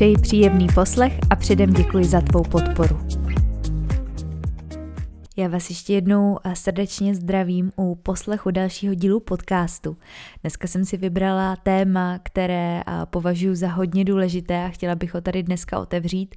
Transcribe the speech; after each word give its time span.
Přeji 0.00 0.16
příjemný 0.18 0.66
poslech 0.74 1.12
a 1.30 1.36
předem 1.36 1.72
děkuji 1.72 2.04
za 2.04 2.20
tvou 2.20 2.42
podporu. 2.42 3.00
Já 5.36 5.48
vás 5.48 5.70
ještě 5.70 5.92
jednou 5.94 6.38
srdečně 6.54 7.14
zdravím 7.14 7.72
u 7.76 7.94
poslechu 7.94 8.50
dalšího 8.50 8.94
dílu 8.94 9.20
podcastu. 9.20 9.96
Dneska 10.42 10.68
jsem 10.68 10.84
si 10.84 10.96
vybrala 10.96 11.56
téma, 11.56 12.18
které 12.22 12.82
považuji 13.04 13.54
za 13.54 13.68
hodně 13.68 14.04
důležité 14.04 14.64
a 14.64 14.68
chtěla 14.68 14.94
bych 14.94 15.14
ho 15.14 15.20
tady 15.20 15.42
dneska 15.42 15.78
otevřít 15.78 16.34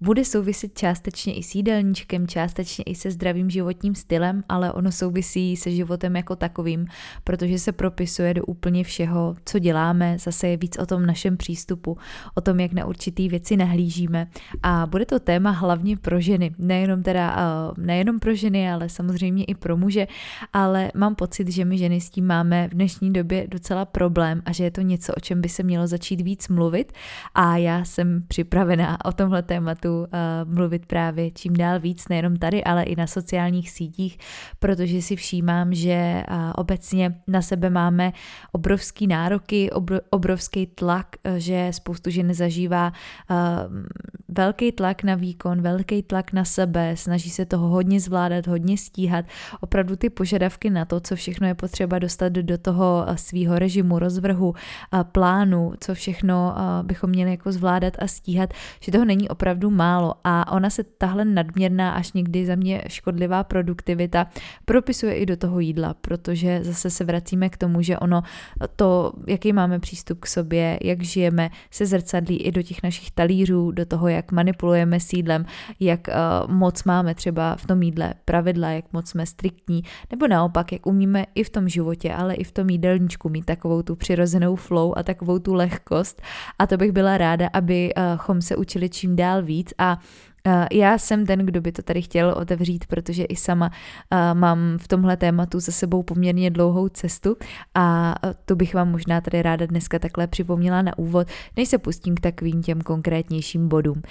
bude 0.00 0.24
souviset 0.24 0.78
částečně 0.78 1.34
i 1.34 1.42
s 1.42 1.54
jídelníčkem, 1.54 2.28
částečně 2.28 2.84
i 2.84 2.94
se 2.94 3.10
zdravým 3.10 3.50
životním 3.50 3.94
stylem, 3.94 4.42
ale 4.48 4.72
ono 4.72 4.92
souvisí 4.92 5.56
se 5.56 5.70
životem 5.70 6.16
jako 6.16 6.36
takovým, 6.36 6.86
protože 7.24 7.58
se 7.58 7.72
propisuje 7.72 8.34
do 8.34 8.44
úplně 8.44 8.84
všeho, 8.84 9.36
co 9.44 9.58
děláme, 9.58 10.16
zase 10.18 10.48
je 10.48 10.56
víc 10.56 10.78
o 10.78 10.86
tom 10.86 11.06
našem 11.06 11.36
přístupu, 11.36 11.98
o 12.34 12.40
tom, 12.40 12.60
jak 12.60 12.72
na 12.72 12.86
určitý 12.86 13.28
věci 13.28 13.56
nahlížíme. 13.56 14.28
A 14.62 14.86
bude 14.86 15.06
to 15.06 15.20
téma 15.20 15.50
hlavně 15.50 15.96
pro 15.96 16.20
ženy, 16.20 16.54
nejenom 16.58 17.02
teda, 17.02 17.36
nejenom 17.76 18.18
pro 18.18 18.34
ženy, 18.34 18.72
ale 18.72 18.88
samozřejmě 18.88 19.44
i 19.44 19.54
pro 19.54 19.76
muže, 19.76 20.06
ale 20.52 20.92
mám 20.94 21.14
pocit, 21.14 21.48
že 21.48 21.64
my 21.64 21.78
ženy 21.78 22.00
s 22.00 22.10
tím 22.10 22.26
máme 22.26 22.68
v 22.68 22.74
dnešní 22.74 23.12
době 23.12 23.46
docela 23.48 23.84
problém 23.84 24.42
a 24.44 24.52
že 24.52 24.64
je 24.64 24.70
to 24.70 24.80
něco, 24.80 25.12
o 25.16 25.20
čem 25.20 25.40
by 25.40 25.48
se 25.48 25.62
mělo 25.62 25.86
začít 25.86 26.20
víc 26.20 26.48
mluvit. 26.48 26.92
A 27.34 27.56
já 27.56 27.84
jsem 27.84 28.22
připravená 28.28 29.04
o 29.04 29.12
tomhle 29.12 29.42
tématu 29.42 29.87
tématu 29.88 30.00
uh, 30.00 30.54
mluvit 30.54 30.86
právě 30.86 31.30
čím 31.30 31.56
dál 31.56 31.80
víc, 31.80 32.08
nejenom 32.08 32.36
tady, 32.36 32.64
ale 32.64 32.82
i 32.82 32.96
na 32.96 33.06
sociálních 33.06 33.70
sítích, 33.70 34.18
protože 34.58 35.02
si 35.02 35.16
všímám, 35.16 35.74
že 35.74 36.22
uh, 36.30 36.36
obecně 36.56 37.14
na 37.26 37.42
sebe 37.42 37.70
máme 37.70 38.12
obrovský 38.52 39.06
nároky, 39.06 39.70
obr- 39.72 40.00
obrovský 40.10 40.66
tlak, 40.66 41.06
uh, 41.26 41.36
že 41.36 41.68
spoustu 41.70 42.10
žen 42.10 42.34
zažívá 42.34 42.92
uh, 43.30 43.36
velký 44.28 44.72
tlak 44.72 45.02
na 45.02 45.14
výkon, 45.14 45.62
velký 45.62 46.02
tlak 46.02 46.32
na 46.32 46.44
sebe, 46.44 46.96
snaží 46.96 47.30
se 47.30 47.44
toho 47.44 47.68
hodně 47.68 48.00
zvládat, 48.00 48.46
hodně 48.46 48.78
stíhat, 48.78 49.24
opravdu 49.60 49.96
ty 49.96 50.10
požadavky 50.10 50.70
na 50.70 50.84
to, 50.84 51.00
co 51.00 51.16
všechno 51.16 51.46
je 51.46 51.54
potřeba 51.54 51.98
dostat 51.98 52.32
do 52.32 52.58
toho 52.58 53.06
svého 53.14 53.58
režimu, 53.58 53.98
rozvrhu, 53.98 54.54
plánu, 55.12 55.72
co 55.80 55.94
všechno 55.94 56.54
bychom 56.82 57.10
měli 57.10 57.30
jako 57.30 57.52
zvládat 57.52 57.94
a 57.98 58.06
stíhat, 58.06 58.50
že 58.80 58.92
toho 58.92 59.04
není 59.04 59.28
opravdu 59.28 59.70
málo 59.78 60.14
a 60.24 60.52
ona 60.52 60.70
se 60.70 60.84
tahle 60.84 61.24
nadměrná 61.24 61.90
až 61.90 62.12
někdy 62.12 62.46
za 62.46 62.54
mě 62.54 62.82
škodlivá 62.88 63.44
produktivita 63.44 64.26
propisuje 64.64 65.14
i 65.14 65.26
do 65.26 65.36
toho 65.36 65.60
jídla, 65.60 65.94
protože 65.94 66.64
zase 66.64 66.90
se 66.90 67.04
vracíme 67.04 67.48
k 67.48 67.56
tomu, 67.56 67.82
že 67.82 67.98
ono 67.98 68.22
to, 68.76 69.12
jaký 69.26 69.52
máme 69.52 69.78
přístup 69.78 70.20
k 70.20 70.26
sobě, 70.26 70.78
jak 70.82 71.02
žijeme, 71.02 71.50
se 71.70 71.86
zrcadlí 71.86 72.36
i 72.36 72.52
do 72.52 72.62
těch 72.62 72.82
našich 72.82 73.10
talířů, 73.10 73.70
do 73.70 73.86
toho, 73.86 74.08
jak 74.08 74.32
manipulujeme 74.32 75.00
s 75.00 75.12
jídlem, 75.12 75.46
jak 75.80 76.00
uh, 76.08 76.50
moc 76.50 76.84
máme 76.84 77.14
třeba 77.14 77.56
v 77.56 77.66
tom 77.66 77.82
jídle 77.82 78.14
pravidla, 78.24 78.70
jak 78.70 78.92
moc 78.92 79.08
jsme 79.08 79.26
striktní, 79.26 79.82
nebo 80.10 80.28
naopak, 80.28 80.72
jak 80.72 80.86
umíme 80.86 81.24
i 81.34 81.44
v 81.44 81.50
tom 81.50 81.68
životě, 81.68 82.14
ale 82.14 82.34
i 82.34 82.44
v 82.44 82.52
tom 82.52 82.70
jídelníčku 82.70 83.28
mít 83.28 83.44
takovou 83.44 83.82
tu 83.82 83.96
přirozenou 83.96 84.56
flow 84.56 84.92
a 84.96 85.02
takovou 85.02 85.38
tu 85.38 85.54
lehkost. 85.54 86.22
A 86.58 86.66
to 86.66 86.76
bych 86.76 86.92
byla 86.92 87.18
ráda, 87.18 87.48
abychom 87.52 88.42
se 88.42 88.56
učili 88.56 88.88
čím 88.88 89.16
dál 89.16 89.42
víc 89.42 89.67
a 89.78 89.98
já 90.72 90.98
jsem 90.98 91.26
ten, 91.26 91.38
kdo 91.38 91.60
by 91.60 91.72
to 91.72 91.82
tady 91.82 92.02
chtěl 92.02 92.34
otevřít, 92.36 92.86
protože 92.86 93.24
i 93.24 93.36
sama 93.36 93.70
mám 94.32 94.58
v 94.80 94.88
tomhle 94.88 95.16
tématu 95.16 95.60
za 95.60 95.72
sebou 95.72 96.02
poměrně 96.02 96.50
dlouhou 96.50 96.88
cestu 96.88 97.36
a 97.74 98.14
to 98.44 98.56
bych 98.56 98.74
vám 98.74 98.90
možná 98.90 99.20
tady 99.20 99.42
ráda 99.42 99.66
dneska 99.66 99.98
takhle 99.98 100.26
připomněla 100.26 100.82
na 100.82 100.98
úvod, 100.98 101.28
než 101.56 101.68
se 101.68 101.78
pustím 101.78 102.14
k 102.14 102.20
takovým 102.20 102.62
těm 102.62 102.80
konkrétnějším 102.80 103.68
bodům. 103.68 104.02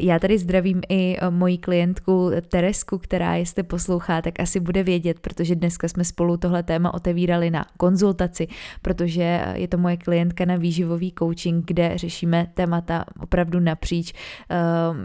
Já 0.00 0.18
tady 0.18 0.38
zdravím 0.38 0.80
i 0.88 1.16
moji 1.30 1.58
klientku 1.58 2.30
Teresku, 2.48 2.98
která 2.98 3.34
jestli 3.34 3.62
poslouchá, 3.62 4.22
tak 4.22 4.40
asi 4.40 4.60
bude 4.60 4.82
vědět, 4.82 5.20
protože 5.20 5.54
dneska 5.54 5.88
jsme 5.88 6.04
spolu 6.04 6.36
tohle 6.36 6.62
téma 6.62 6.94
otevírali 6.94 7.50
na 7.50 7.66
konzultaci, 7.76 8.48
protože 8.82 9.44
je 9.54 9.68
to 9.68 9.78
moje 9.78 9.96
klientka 9.96 10.44
na 10.44 10.56
výživový 10.56 11.12
coaching, 11.18 11.66
kde 11.66 11.98
řešíme 11.98 12.46
témata 12.54 13.04
opravdu 13.20 13.60
napříč 13.60 14.12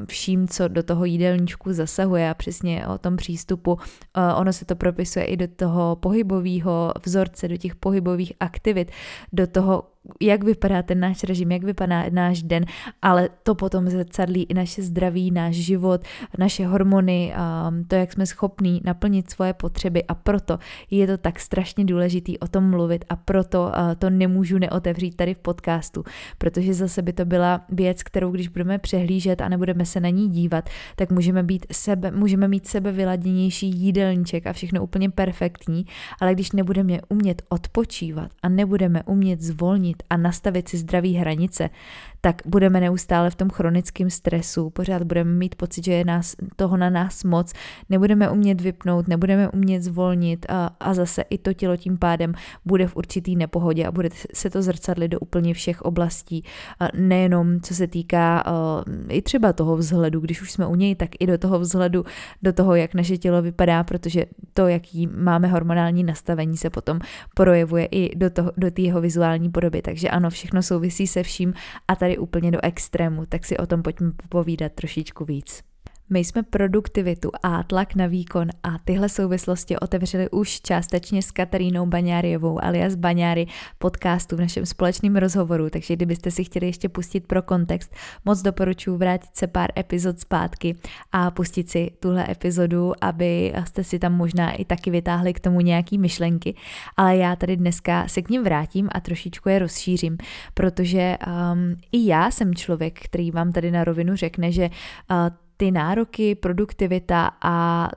vším, 0.08 0.48
co 0.48 0.68
do 0.74 0.84
toho 0.84 1.06
jídelníčku 1.06 1.74
zasahuje 1.74 2.30
a 2.30 2.34
přesně 2.34 2.88
o 2.88 2.98
tom 2.98 3.16
přístupu. 3.16 3.78
Eh, 4.18 4.34
ono 4.34 4.54
se 4.54 4.66
to 4.66 4.76
propisuje 4.76 5.26
i 5.26 5.38
do 5.38 5.48
toho 5.48 5.96
pohybového 5.96 6.94
vzorce, 7.06 7.48
do 7.48 7.58
těch 7.58 7.76
pohybových 7.76 8.34
aktivit, 8.40 8.92
do 9.34 9.48
toho 9.48 9.93
jak 10.22 10.44
vypadá 10.44 10.84
ten 10.84 11.00
náš 11.00 11.24
režim, 11.24 11.52
jak 11.52 11.64
vypadá 11.64 12.04
náš 12.10 12.44
den, 12.44 12.66
ale 13.02 13.30
to 13.44 13.56
potom 13.56 13.90
zrcadlí 13.90 14.44
i 14.44 14.54
naše 14.54 14.82
zdraví, 14.82 15.32
náš 15.32 15.56
život, 15.56 16.02
naše 16.38 16.66
hormony, 16.66 17.34
to, 17.88 17.96
jak 17.96 18.14
jsme 18.14 18.26
schopní 18.26 18.82
naplnit 18.84 19.30
svoje 19.30 19.54
potřeby. 19.54 20.04
A 20.04 20.16
proto 20.16 20.60
je 20.92 21.08
to 21.08 21.18
tak 21.18 21.40
strašně 21.40 21.86
důležitý 21.86 22.40
o 22.40 22.48
tom 22.48 22.70
mluvit 22.70 23.06
a 23.10 23.16
proto 23.16 23.72
to 24.00 24.10
nemůžu 24.10 24.58
neotevřít 24.58 25.16
tady 25.16 25.34
v 25.34 25.38
podcastu, 25.38 26.04
protože 26.38 26.74
zase 26.74 27.02
by 27.02 27.14
to 27.14 27.26
byla 27.26 27.62
věc, 27.70 28.04
kterou 28.04 28.32
když 28.32 28.48
budeme 28.48 28.78
přehlížet 28.78 29.42
a 29.42 29.50
nebudeme 29.50 29.86
se 29.86 30.00
na 30.00 30.10
ní 30.10 30.30
dívat, 30.30 30.70
tak 30.96 31.12
můžeme, 31.12 31.44
být 31.44 31.66
sebe, 31.72 32.12
můžeme 32.12 32.48
mít 32.48 32.68
sebe 32.68 32.92
vyladěnější 32.92 33.70
jídelníček 33.70 34.48
a 34.48 34.54
všechno 34.54 34.84
úplně 34.84 35.10
perfektní, 35.10 35.86
ale 36.22 36.34
když 36.34 36.52
nebudeme 36.52 37.00
umět 37.10 37.42
odpočívat 37.50 38.32
a 38.44 38.50
nebudeme 38.50 39.04
umět 39.04 39.42
zvolnit 39.42 39.93
změnit 39.94 40.04
a 40.10 40.18
nastavit 40.18 40.70
si 40.70 40.78
zdraví 40.78 41.16
hranice, 41.16 41.70
tak 42.26 42.42
budeme 42.46 42.80
neustále 42.80 43.30
v 43.30 43.36
tom 43.36 43.50
chronickém 43.50 44.10
stresu, 44.10 44.70
pořád 44.70 45.04
budeme 45.04 45.32
mít 45.32 45.56
pocit, 45.56 45.86
že 45.86 45.94
je 45.94 46.06
nás, 46.06 46.36
toho 46.56 46.78
na 46.78 46.90
nás 46.90 47.24
moc, 47.24 47.54
nebudeme 47.90 48.30
umět 48.30 48.62
vypnout, 48.62 49.08
nebudeme 49.08 49.50
umět 49.50 49.84
zvolnit 49.84 50.46
a, 50.50 50.70
a 50.80 50.94
zase 50.94 51.22
i 51.30 51.38
to 51.38 51.54
tělo 51.54 51.78
tím 51.78 51.98
pádem 51.98 52.34
bude 52.66 52.88
v 52.88 52.96
určitý 52.96 53.36
nepohodě 53.36 53.86
a 53.86 53.92
bude 53.92 54.10
se 54.34 54.50
to 54.50 54.62
zrcadlit 54.62 55.12
do 55.12 55.20
úplně 55.20 55.54
všech 55.54 55.82
oblastí, 55.82 56.44
a 56.80 56.88
nejenom 56.96 57.60
co 57.60 57.76
se 57.76 57.88
týká 57.88 58.44
uh, 58.48 58.94
i 59.10 59.22
třeba 59.22 59.54
toho 59.54 59.78
vzhledu, 59.78 60.20
když 60.20 60.42
už 60.42 60.52
jsme 60.52 60.68
u 60.68 60.76
něj, 60.76 60.96
tak 60.96 61.10
i 61.20 61.28
do 61.28 61.38
toho 61.38 61.60
vzhledu, 61.60 62.06
do 62.42 62.54
toho, 62.54 62.76
jak 62.76 62.94
naše 62.94 63.18
tělo 63.18 63.42
vypadá, 63.42 63.84
protože 63.84 64.26
to, 64.54 64.68
jaký 64.68 65.08
máme 65.08 65.48
hormonální 65.48 66.04
nastavení, 66.04 66.58
se 66.58 66.70
potom 66.70 67.00
projevuje 67.34 67.86
i 67.86 68.16
do, 68.16 68.30
toho, 68.30 68.52
do 68.58 68.72
té 68.72 68.82
jeho 68.82 69.02
vizuální 69.02 69.50
podoby. 69.50 69.82
Takže 69.82 70.10
ano, 70.10 70.30
všechno 70.30 70.64
souvisí 70.64 71.08
se 71.08 71.24
vším. 71.24 71.54
A 71.88 71.96
tady 71.96 72.13
úplně 72.18 72.52
do 72.52 72.60
extrému, 72.64 73.26
tak 73.26 73.46
si 73.46 73.58
o 73.58 73.68
tom 73.68 73.84
pojďme 73.84 74.12
popovídat 74.12 74.72
trošičku 74.72 75.26
víc. 75.26 75.64
My 76.10 76.20
jsme 76.20 76.44
produktivitu 76.44 77.32
a 77.44 77.64
tlak 77.64 77.96
na 77.96 78.06
výkon 78.06 78.48
a 78.64 78.78
tyhle 78.86 79.10
souvislosti 79.10 79.78
otevřeli 79.78 80.30
už 80.30 80.62
částečně 80.62 81.22
s 81.22 81.32
Katarínou 81.32 81.86
Baňáriovou 81.86 82.64
alias 82.64 82.96
Baňáry 82.96 83.48
podcastu 83.78 84.36
v 84.36 84.40
našem 84.40 84.66
společném 84.66 85.16
rozhovoru, 85.16 85.70
takže 85.70 85.96
kdybyste 85.96 86.32
si 86.32 86.44
chtěli 86.44 86.66
ještě 86.66 86.90
pustit 86.90 87.28
pro 87.28 87.42
kontext, 87.42 87.96
moc 88.26 88.42
doporučuji 88.42 88.98
vrátit 88.98 89.30
se 89.34 89.48
pár 89.48 89.70
epizod 89.80 90.20
zpátky 90.20 90.76
a 91.12 91.32
pustit 91.32 91.70
si 91.70 91.92
tuhle 92.00 92.32
epizodu, 92.32 92.92
aby 93.02 93.54
jste 93.66 93.84
si 93.84 94.00
tam 94.00 94.14
možná 94.14 94.52
i 94.52 94.66
taky 94.66 94.92
vytáhli 94.92 95.34
k 95.34 95.40
tomu 95.40 95.62
nějaký 95.62 95.98
myšlenky, 95.98 96.56
ale 96.98 97.18
já 97.18 97.36
tady 97.36 97.58
dneska 97.58 98.08
se 98.08 98.22
k 98.22 98.30
ním 98.30 98.44
vrátím 98.44 98.90
a 98.92 99.00
trošičku 99.00 99.50
je 99.50 99.60
rozšířím, 99.60 100.18
protože 100.54 101.18
um, 101.28 101.76
i 101.92 102.08
já 102.08 102.32
jsem 102.32 102.56
člověk, 102.56 103.00
který 103.00 103.32
vám 103.32 103.52
tady 103.52 103.72
na 103.72 103.84
rovinu 103.84 104.16
řekne, 104.16 104.52
že 104.52 104.70
uh, 105.12 105.18
ty 105.58 105.72
nároky, 105.72 106.36
produktivita 106.36 107.38
a 107.42 107.90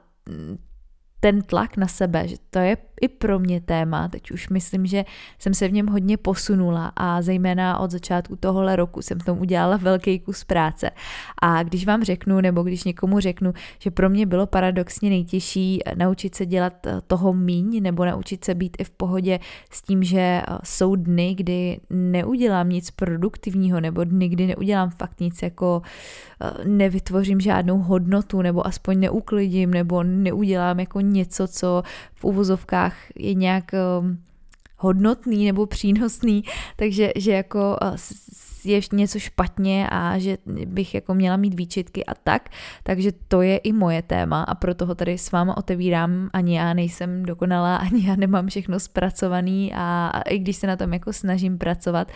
ten 1.20 1.43
tlak 1.43 1.76
na 1.76 1.88
sebe, 1.88 2.29
že 2.29 2.37
to 2.50 2.58
je 2.58 2.76
i 3.00 3.08
pro 3.08 3.38
mě 3.38 3.60
téma, 3.60 4.08
teď 4.08 4.31
už 4.31 4.48
myslím, 4.48 4.87
že 4.87 5.04
jsem 5.38 5.54
se 5.54 5.69
v 5.69 5.72
něm 5.72 5.87
hodně 5.87 6.16
posunula 6.16 6.93
a 6.96 7.22
zejména 7.22 7.78
od 7.78 7.90
začátku 7.90 8.37
tohohle 8.37 8.76
roku 8.76 9.02
jsem 9.02 9.19
v 9.19 9.25
tom 9.25 9.38
udělala 9.38 9.76
velký 9.76 10.20
kus 10.20 10.44
práce. 10.44 10.90
A 11.43 11.62
když 11.62 11.87
vám 11.87 12.04
řeknu, 12.04 12.40
nebo 12.40 12.62
když 12.62 12.84
někomu 12.84 13.20
řeknu, 13.20 13.52
že 13.78 13.90
pro 13.90 14.10
mě 14.10 14.26
bylo 14.26 14.46
paradoxně 14.46 15.10
nejtěžší 15.10 15.81
naučit 15.94 16.34
se 16.34 16.46
dělat 16.46 16.87
eh, 16.87 17.00
toho 17.06 17.32
míň, 17.32 17.82
nebo 17.82 18.04
naučit 18.04 18.44
se 18.44 18.54
být 18.54 18.76
i 18.81 18.84
v 18.84 18.90
pohodě 18.90 19.38
s 19.70 19.82
tím, 19.82 20.02
že 20.02 20.19
eh, 20.19 20.43
jsou 20.64 20.96
dny, 20.96 21.34
kdy 21.34 21.81
neudělám 21.90 22.69
nic 22.69 22.90
produktivního, 22.90 23.81
nebo 23.81 24.04
dny, 24.04 24.28
kdy 24.28 24.46
neudělám 24.46 24.90
fakt 24.90 25.20
nic 25.20 25.43
jako 25.43 25.82
eh, 26.40 26.69
nevytvořím 26.69 27.40
žádnou 27.40 27.78
hodnotu, 27.78 28.43
nebo 28.43 28.66
aspoň 28.66 29.00
neuklidím, 29.00 29.70
nebo 29.70 30.02
neudělám 30.02 30.81
jako 30.81 31.00
něco, 31.00 31.48
co 31.48 31.82
v 32.14 32.25
uvozovkách 32.25 32.85
je 33.16 33.34
nějak 33.34 33.64
hodnotný 34.78 35.46
nebo 35.46 35.66
přínosný, 35.66 36.44
takže 36.76 37.12
že 37.16 37.32
jako 37.32 37.76
je 38.66 38.80
něco 38.92 39.18
špatně 39.18 39.88
a 39.90 40.18
že 40.18 40.38
bych 40.66 40.94
jako 40.94 41.14
měla 41.14 41.36
mít 41.36 41.54
výčitky 41.54 42.04
a 42.04 42.14
tak, 42.14 42.48
takže 42.82 43.12
to 43.28 43.42
je 43.42 43.56
i 43.56 43.72
moje 43.72 44.02
téma 44.02 44.42
a 44.42 44.54
proto 44.54 44.86
ho 44.86 44.94
tady 44.94 45.18
s 45.18 45.32
váma 45.32 45.56
otevírám, 45.56 46.30
ani 46.32 46.56
já 46.56 46.74
nejsem 46.74 47.22
dokonalá, 47.24 47.76
ani 47.86 48.08
já 48.08 48.16
nemám 48.16 48.46
všechno 48.46 48.80
zpracovaný 48.80 49.72
a, 49.74 50.06
a 50.14 50.20
i 50.20 50.38
když 50.38 50.56
se 50.56 50.66
na 50.66 50.76
tom 50.76 50.92
jako 50.92 51.12
snažím 51.12 51.58
pracovat, 51.58 52.12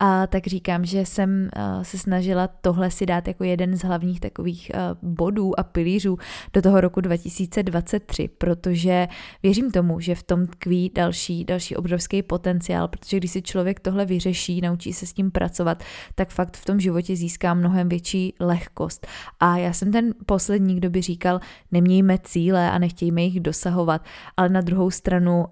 a 0.00 0.26
tak 0.26 0.46
říkám, 0.46 0.84
že 0.84 1.06
jsem 1.06 1.48
uh, 1.56 1.82
se 1.82 1.98
snažila 1.98 2.46
tohle 2.46 2.90
si 2.90 3.06
dát 3.06 3.28
jako 3.28 3.44
jeden 3.44 3.76
z 3.76 3.82
hlavních 3.82 4.20
takových 4.20 4.70
uh, 4.74 5.10
bodů 5.10 5.60
a 5.60 5.62
pilířů 5.62 6.18
do 6.52 6.62
toho 6.62 6.80
roku 6.80 7.00
2023, 7.00 8.28
protože 8.38 9.08
věřím 9.42 9.70
tomu, 9.70 10.00
že 10.00 10.14
v 10.14 10.22
tom 10.22 10.46
tkví 10.46 10.90
další, 10.94 11.44
další 11.44 11.76
obrovský 11.76 12.22
potenciál, 12.22 12.88
protože 12.88 13.16
když 13.16 13.30
si 13.30 13.42
člověk 13.42 13.80
tohle 13.80 14.04
vyřeší, 14.06 14.60
naučí 14.60 14.92
se 14.92 15.06
s 15.06 15.12
tím 15.12 15.30
pracovat, 15.30 15.82
tak 16.14 16.30
fakt 16.30 16.56
v 16.56 16.64
tom 16.64 16.80
životě 16.80 17.16
získá 17.16 17.54
mnohem 17.54 17.88
větší 17.88 18.34
lehkost. 18.40 19.06
A 19.40 19.56
já 19.56 19.72
jsem 19.72 19.92
ten 19.92 20.14
poslední, 20.26 20.76
kdo 20.76 20.90
by 20.90 21.02
říkal, 21.02 21.40
nemějme 21.70 22.18
cíle 22.22 22.70
a 22.70 22.78
nechtějme 22.78 23.22
jich 23.22 23.40
dosahovat, 23.40 24.04
ale 24.36 24.48
na 24.48 24.60
druhou 24.60 24.90
stranu, 24.90 25.46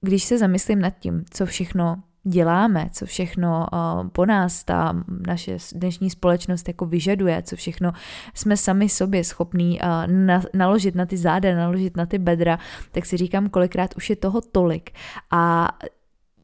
když 0.00 0.24
se 0.24 0.38
zamyslím 0.38 0.80
nad 0.80 0.90
tím, 0.98 1.24
co 1.30 1.46
všechno 1.46 2.02
děláme, 2.24 2.88
co 2.92 3.06
všechno 3.06 3.66
uh, 3.72 4.08
po 4.08 4.26
nás 4.26 4.64
ta 4.64 5.04
naše 5.26 5.56
dnešní 5.74 6.10
společnost 6.10 6.68
jako 6.68 6.86
vyžaduje, 6.86 7.42
co 7.42 7.56
všechno 7.56 7.92
jsme 8.34 8.56
sami 8.56 8.88
sobě 8.88 9.24
schopní 9.24 9.80
na, 10.06 10.42
naložit 10.54 10.94
na 10.94 11.06
ty 11.06 11.16
záda, 11.16 11.56
naložit 11.56 11.96
na 11.96 12.06
ty 12.06 12.18
bedra, 12.18 12.58
tak 12.92 13.06
si 13.06 13.16
říkám, 13.16 13.48
kolikrát 13.48 13.96
už 13.96 14.10
je 14.10 14.16
toho 14.16 14.40
tolik. 14.40 14.90
A 15.30 15.68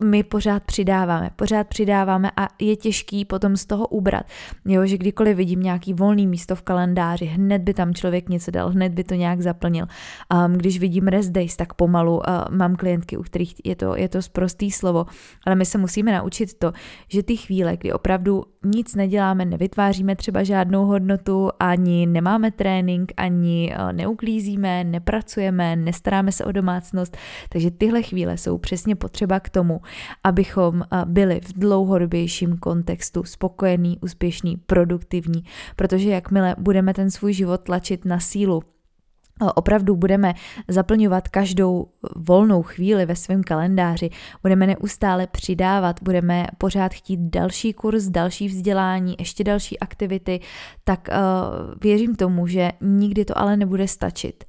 my 0.05 0.23
pořád 0.23 0.63
přidáváme, 0.63 1.31
pořád 1.37 1.67
přidáváme 1.67 2.31
a 2.37 2.49
je 2.61 2.77
těžký 2.77 3.25
potom 3.25 3.57
z 3.57 3.67
toho 3.67 3.87
ubrat. 3.87 4.27
Jo, 4.65 4.87
že 4.87 4.99
kdykoliv 4.99 5.37
vidím 5.37 5.63
nějaký 5.63 5.95
volný 5.95 6.27
místo 6.27 6.57
v 6.57 6.63
kalendáři, 6.63 7.25
hned 7.25 7.63
by 7.63 7.75
tam 7.75 7.95
člověk 7.95 8.29
něco 8.29 8.51
dal, 8.51 8.71
hned 8.71 8.93
by 8.93 9.05
to 9.05 9.15
nějak 9.15 9.41
zaplnil. 9.41 9.87
Um, 10.35 10.53
když 10.53 10.79
vidím 10.79 11.09
rest 11.09 11.31
days, 11.31 11.57
tak 11.57 11.75
pomalu 11.75 12.17
uh, 12.17 12.23
mám 12.51 12.77
klientky, 12.77 13.17
u 13.17 13.23
kterých 13.23 13.55
je 13.65 13.77
to, 13.77 13.97
je 13.97 14.09
to 14.09 14.23
zprostý 14.23 14.71
slovo, 14.71 15.07
ale 15.47 15.57
my 15.57 15.65
se 15.65 15.79
musíme 15.79 16.13
naučit 16.13 16.55
to, 16.55 16.73
že 17.09 17.23
ty 17.23 17.37
chvíle, 17.37 17.77
kdy 17.77 17.93
opravdu 17.93 18.45
nic 18.65 18.95
neděláme, 18.95 19.45
nevytváříme 19.45 20.17
třeba 20.17 20.43
žádnou 20.43 20.85
hodnotu, 20.85 21.51
ani 21.61 22.07
nemáme 22.07 22.51
trénink, 22.51 23.13
ani 23.17 23.75
uh, 23.79 23.93
neuklízíme, 23.93 24.85
nepracujeme, 24.85 25.77
nestaráme 25.77 26.33
se 26.33 26.45
o 26.45 26.53
domácnost, 26.53 27.17
takže 27.49 27.71
tyhle 27.71 28.03
chvíle 28.03 28.39
jsou 28.39 28.59
přesně 28.59 28.97
potřeba 28.97 29.41
k 29.41 29.49
tomu, 29.49 29.81
abychom 30.25 30.83
byli 31.05 31.41
v 31.41 31.53
dlouhodobějším 31.53 32.59
kontextu 32.59 33.25
spokojení, 33.25 33.99
úspěšní, 34.01 34.57
produktivní, 34.57 35.45
protože 35.77 36.11
jakmile 36.11 36.57
budeme 36.59 36.95
ten 36.95 37.11
svůj 37.11 37.33
život 37.33 37.61
tlačit 37.61 38.05
na 38.05 38.21
sílu, 38.21 38.63
opravdu 39.55 39.97
budeme 39.97 40.35
zaplňovat 40.69 41.29
každou 41.29 41.87
volnou 42.17 42.63
chvíli 42.63 43.07
ve 43.07 43.17
svém 43.17 43.43
kalendáři, 43.43 44.11
budeme 44.43 44.67
neustále 44.67 45.27
přidávat, 45.27 46.03
budeme 46.03 46.47
pořád 46.59 46.93
chtít 46.93 47.21
další 47.21 47.73
kurz, 47.73 48.05
další 48.05 48.49
vzdělání, 48.49 49.17
ještě 49.19 49.45
další 49.45 49.79
aktivity, 49.79 50.41
tak 50.85 51.09
uh, 51.09 51.75
věřím 51.83 52.17
tomu, 52.17 52.47
že 52.47 52.71
nikdy 52.81 53.25
to 53.25 53.39
ale 53.39 53.57
nebude 53.57 53.89
stačit 53.89 54.45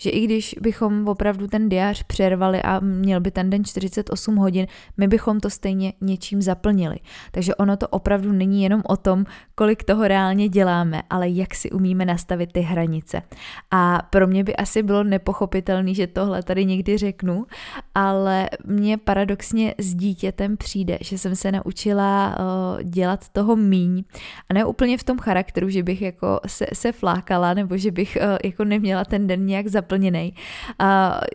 že 0.00 0.10
i 0.10 0.24
když 0.24 0.54
bychom 0.60 1.08
opravdu 1.08 1.46
ten 1.46 1.68
diář 1.68 2.02
přervali 2.02 2.62
a 2.62 2.80
měl 2.80 3.20
by 3.20 3.30
ten 3.30 3.50
den 3.50 3.64
48 3.64 4.36
hodin, 4.36 4.66
my 4.96 5.08
bychom 5.08 5.40
to 5.40 5.50
stejně 5.50 5.92
něčím 6.00 6.42
zaplnili. 6.42 6.96
Takže 7.30 7.54
ono 7.54 7.76
to 7.76 7.88
opravdu 7.88 8.32
není 8.32 8.62
jenom 8.62 8.82
o 8.88 8.96
tom, 8.96 9.24
kolik 9.54 9.84
toho 9.84 10.08
reálně 10.08 10.48
děláme, 10.48 11.02
ale 11.10 11.28
jak 11.28 11.54
si 11.54 11.70
umíme 11.70 12.04
nastavit 12.04 12.52
ty 12.52 12.60
hranice. 12.60 13.22
A 13.70 14.02
pro 14.10 14.26
mě 14.26 14.44
by 14.44 14.56
asi 14.56 14.82
bylo 14.82 15.04
nepochopitelné, 15.04 15.94
že 15.94 16.06
tohle 16.06 16.42
tady 16.42 16.64
někdy 16.64 16.98
řeknu, 16.98 17.46
ale 17.94 18.48
mně 18.64 18.98
paradoxně 18.98 19.74
s 19.78 19.94
dítětem 19.94 20.56
přijde, 20.56 20.98
že 21.00 21.18
jsem 21.18 21.36
se 21.36 21.52
naučila 21.52 22.36
uh, 22.38 22.82
dělat 22.82 23.28
toho 23.28 23.56
míň 23.56 24.04
a 24.48 24.54
ne 24.54 24.64
úplně 24.64 24.98
v 24.98 25.04
tom 25.04 25.18
charakteru, 25.18 25.68
že 25.68 25.82
bych 25.82 26.02
jako 26.02 26.40
se, 26.46 26.66
se 26.72 26.92
flákala 26.92 27.54
nebo 27.54 27.76
že 27.76 27.90
bych 27.90 28.18
uh, 28.20 28.38
jako 28.44 28.64
neměla 28.64 29.04
ten 29.04 29.26
den 29.26 29.46
nějak 29.46 29.66
zaplnit 29.66 29.85
zaplněný. 29.86 30.34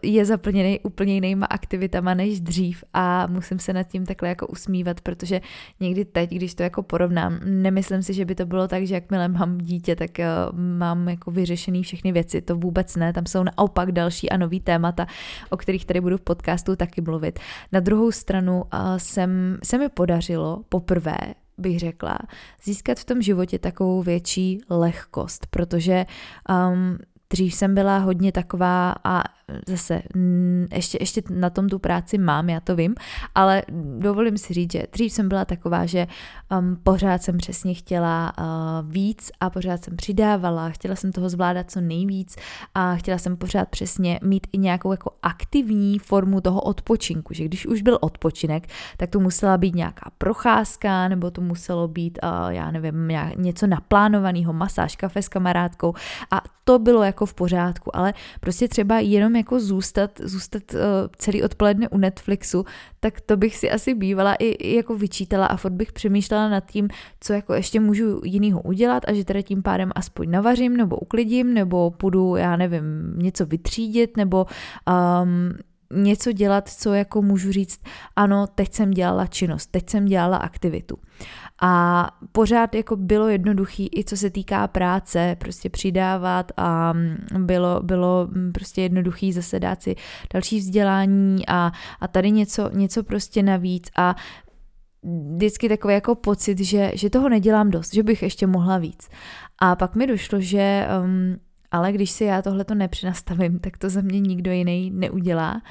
Je 0.03 0.25
zaplněný 0.25 0.79
úplně 0.79 1.13
jinýma 1.13 1.45
aktivitama 1.45 2.13
než 2.13 2.39
dřív 2.39 2.83
a 2.93 3.27
musím 3.27 3.59
se 3.59 3.73
nad 3.73 3.83
tím 3.83 4.05
takhle 4.05 4.29
jako 4.29 4.47
usmívat, 4.47 5.01
protože 5.01 5.41
někdy 5.79 6.05
teď, 6.05 6.29
když 6.29 6.55
to 6.55 6.63
jako 6.63 6.83
porovnám, 6.83 7.39
nemyslím 7.45 8.03
si, 8.03 8.13
že 8.13 8.25
by 8.25 8.35
to 8.35 8.45
bylo 8.45 8.67
tak, 8.67 8.87
že 8.87 8.95
jakmile 8.95 9.27
mám 9.27 9.57
dítě, 9.57 9.95
tak 9.95 10.11
uh, 10.19 10.59
mám 10.59 11.09
jako 11.09 11.31
vyřešený 11.31 11.83
všechny 11.83 12.11
věci, 12.11 12.41
to 12.41 12.55
vůbec 12.55 12.95
ne, 12.95 13.13
tam 13.13 13.25
jsou 13.25 13.43
naopak 13.43 13.91
další 13.91 14.29
a 14.29 14.37
nový 14.37 14.59
témata, 14.59 15.07
o 15.49 15.57
kterých 15.57 15.85
tady 15.85 16.01
budu 16.01 16.17
v 16.17 16.21
podcastu 16.21 16.75
taky 16.75 17.01
mluvit. 17.01 17.39
Na 17.71 17.79
druhou 17.79 18.11
stranu 18.11 18.55
uh, 18.61 18.79
jsem, 18.97 19.57
se 19.63 19.77
mi 19.77 19.89
podařilo 19.89 20.61
poprvé 20.69 21.17
bych 21.61 21.79
řekla, 21.79 22.17
získat 22.63 22.99
v 22.99 23.05
tom 23.05 23.21
životě 23.21 23.59
takovou 23.59 24.01
větší 24.01 24.61
lehkost, 24.69 25.47
protože 25.49 26.05
um, 26.49 26.97
Dřív 27.31 27.53
jsem 27.53 27.75
byla 27.75 27.97
hodně 27.97 28.31
taková 28.31 28.95
a 29.03 29.23
zase 29.67 30.01
mm, 30.15 30.67
ještě, 30.73 30.97
ještě 31.01 31.21
na 31.29 31.49
tom 31.49 31.69
tu 31.69 31.79
práci 31.79 32.17
mám, 32.17 32.49
já 32.49 32.59
to 32.59 32.75
vím, 32.75 32.95
ale 33.35 33.63
dovolím 33.97 34.37
si 34.37 34.53
říct, 34.53 34.71
že 34.71 34.83
dřív 34.93 35.11
jsem 35.11 35.29
byla 35.29 35.45
taková, 35.45 35.85
že 35.85 36.07
um, 36.59 36.77
pořád 36.83 37.23
jsem 37.23 37.37
přesně 37.37 37.73
chtěla 37.73 38.33
uh, 38.39 38.45
víc 38.91 39.31
a 39.39 39.49
pořád 39.49 39.83
jsem 39.83 39.95
přidávala, 39.95 40.69
chtěla 40.69 40.95
jsem 40.95 41.11
toho 41.11 41.29
zvládat 41.29 41.71
co 41.71 41.81
nejvíc 41.81 42.35
a 42.75 42.95
chtěla 42.95 43.17
jsem 43.17 43.37
pořád 43.37 43.69
přesně 43.69 44.19
mít 44.23 44.47
i 44.53 44.57
nějakou 44.57 44.91
jako 44.91 45.11
aktivní 45.23 45.99
formu 45.99 46.41
toho 46.41 46.61
odpočinku, 46.61 47.33
že 47.33 47.45
když 47.45 47.65
už 47.65 47.81
byl 47.81 47.97
odpočinek, 48.01 48.67
tak 48.97 49.09
to 49.09 49.19
musela 49.19 49.57
být 49.57 49.75
nějaká 49.75 50.11
procházka, 50.17 51.07
nebo 51.07 51.31
to 51.31 51.41
muselo 51.41 51.87
být, 51.87 52.19
uh, 52.23 52.49
já 52.49 52.71
nevím, 52.71 53.11
něco 53.37 53.67
naplánovaného, 53.67 54.53
masáž, 54.53 54.95
kafe 54.95 55.21
s 55.21 55.27
kamarádkou 55.27 55.93
a 56.31 56.41
to 56.63 56.79
bylo 56.79 57.03
jako 57.03 57.20
v 57.25 57.33
pořádku, 57.33 57.95
ale 57.95 58.13
prostě 58.39 58.67
třeba 58.67 58.99
jenom 58.99 59.35
jako 59.35 59.59
zůstat, 59.59 60.11
zůstat 60.23 60.63
uh, 60.73 60.79
celý 61.17 61.43
odpoledne 61.43 61.89
u 61.89 61.97
Netflixu, 61.97 62.65
tak 62.99 63.21
to 63.21 63.37
bych 63.37 63.57
si 63.57 63.71
asi 63.71 63.95
bývala 63.95 64.35
i, 64.35 64.45
i 64.45 64.75
jako 64.75 64.95
vyčítala 64.95 65.45
a 65.45 65.57
furt 65.57 65.71
bych 65.71 65.91
přemýšlela 65.91 66.49
nad 66.49 66.71
tím, 66.71 66.87
co 67.19 67.33
jako 67.33 67.53
ještě 67.53 67.79
můžu 67.79 68.21
jinýho 68.25 68.61
udělat 68.61 69.03
a 69.07 69.13
že 69.13 69.25
teda 69.25 69.41
tím 69.41 69.63
pádem 69.63 69.91
aspoň 69.95 70.31
navařím 70.31 70.77
nebo 70.77 70.97
uklidím 70.97 71.53
nebo 71.53 71.91
půjdu, 71.91 72.35
já 72.35 72.55
nevím, 72.55 73.13
něco 73.17 73.45
vytřídit 73.45 74.17
nebo 74.17 74.45
um, 75.23 75.53
něco 75.93 76.31
dělat, 76.31 76.69
co 76.69 76.93
jako 76.93 77.21
můžu 77.21 77.51
říct, 77.51 77.79
ano, 78.15 78.47
teď 78.55 78.73
jsem 78.73 78.91
dělala 78.91 79.27
činnost, 79.27 79.67
teď 79.71 79.89
jsem 79.89 80.05
dělala 80.05 80.37
aktivitu. 80.37 80.97
A 81.61 82.07
pořád 82.31 82.75
jako 82.75 82.95
bylo 82.95 83.27
jednoduchý 83.27 83.89
i 83.99 84.03
co 84.03 84.17
se 84.17 84.29
týká 84.29 84.67
práce, 84.67 85.35
prostě 85.39 85.69
přidávat 85.69 86.51
a 86.57 86.93
bylo, 87.37 87.81
bylo 87.83 88.27
prostě 88.53 88.81
jednoduchý 88.81 89.33
zase 89.33 89.59
dát 89.59 89.83
si 89.83 89.95
další 90.33 90.57
vzdělání 90.57 91.47
a, 91.47 91.71
a 91.99 92.07
tady 92.07 92.31
něco, 92.31 92.69
něco 92.73 93.03
prostě 93.03 93.43
navíc 93.43 93.89
a 93.97 94.15
vždycky 95.35 95.69
takový 95.69 95.93
jako 95.93 96.15
pocit, 96.15 96.59
že, 96.59 96.91
že 96.95 97.09
toho 97.09 97.29
nedělám 97.29 97.69
dost, 97.69 97.93
že 97.93 98.03
bych 98.03 98.23
ještě 98.23 98.47
mohla 98.47 98.77
víc. 98.77 99.09
A 99.59 99.75
pak 99.75 99.95
mi 99.95 100.07
došlo, 100.07 100.41
že 100.41 100.87
um, 101.03 101.35
ale 101.71 101.91
když 101.91 102.11
si 102.11 102.23
já 102.23 102.41
tohle 102.41 102.63
to 102.63 102.75
nepřinastavím, 102.75 103.59
tak 103.59 103.77
to 103.77 103.89
za 103.89 104.01
mě 104.01 104.19
nikdo 104.19 104.51
jiný 104.51 104.91
neudělá. 104.91 105.61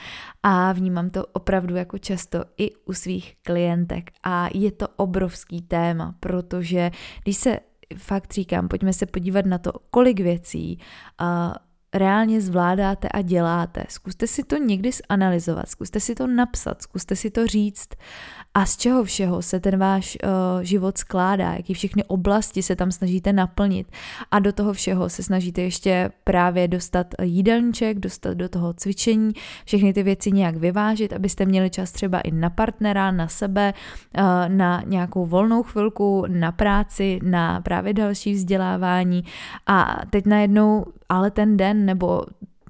A 0.42 0.72
vnímám 0.72 1.10
to 1.10 1.26
opravdu 1.26 1.76
jako 1.76 1.98
často 1.98 2.44
i 2.56 2.70
u 2.84 2.92
svých 2.92 3.36
klientek. 3.42 4.10
A 4.22 4.48
je 4.54 4.72
to 4.72 4.88
obrovský 4.96 5.62
téma, 5.62 6.14
protože 6.20 6.90
když 7.22 7.36
se 7.36 7.60
fakt 7.96 8.32
říkám, 8.32 8.68
pojďme 8.68 8.92
se 8.92 9.06
podívat 9.06 9.46
na 9.46 9.58
to, 9.58 9.72
kolik 9.90 10.20
věcí 10.20 10.78
uh, 11.20 11.26
reálně 11.94 12.40
zvládáte 12.40 13.08
a 13.08 13.22
děláte. 13.22 13.84
Zkuste 13.88 14.26
si 14.26 14.42
to 14.42 14.56
někdy 14.56 14.90
zanalizovat, 15.10 15.68
zkuste 15.68 16.00
si 16.00 16.14
to 16.14 16.26
napsat, 16.26 16.82
zkuste 16.82 17.16
si 17.16 17.30
to 17.30 17.46
říct. 17.46 17.88
A 18.54 18.66
z 18.66 18.76
čeho 18.76 19.04
všeho 19.04 19.42
se 19.42 19.60
ten 19.60 19.78
váš 19.78 20.18
uh, 20.24 20.62
život 20.62 20.98
skládá, 20.98 21.52
jaký 21.52 21.74
všechny 21.74 22.04
oblasti 22.04 22.62
se 22.62 22.76
tam 22.76 22.92
snažíte 22.92 23.32
naplnit? 23.32 23.92
A 24.30 24.38
do 24.38 24.52
toho 24.52 24.72
všeho 24.72 25.08
se 25.08 25.22
snažíte 25.22 25.62
ještě 25.62 26.10
právě 26.24 26.68
dostat 26.68 27.06
jídelníček, 27.22 27.98
dostat 27.98 28.34
do 28.34 28.48
toho 28.48 28.72
cvičení, 28.72 29.32
všechny 29.64 29.92
ty 29.92 30.02
věci 30.02 30.32
nějak 30.32 30.56
vyvážit, 30.56 31.12
abyste 31.12 31.44
měli 31.46 31.70
čas 31.70 31.92
třeba 31.92 32.20
i 32.20 32.30
na 32.30 32.50
partnera, 32.50 33.10
na 33.10 33.28
sebe, 33.28 33.74
uh, 34.18 34.24
na 34.48 34.82
nějakou 34.86 35.26
volnou 35.26 35.62
chvilku, 35.62 36.24
na 36.28 36.52
práci, 36.52 37.18
na 37.22 37.60
právě 37.60 37.94
další 37.94 38.32
vzdělávání. 38.32 39.24
A 39.66 40.00
teď 40.10 40.26
najednou 40.26 40.84
ale 41.10 41.30
ten 41.30 41.56
den 41.56 41.86
nebo 41.86 42.22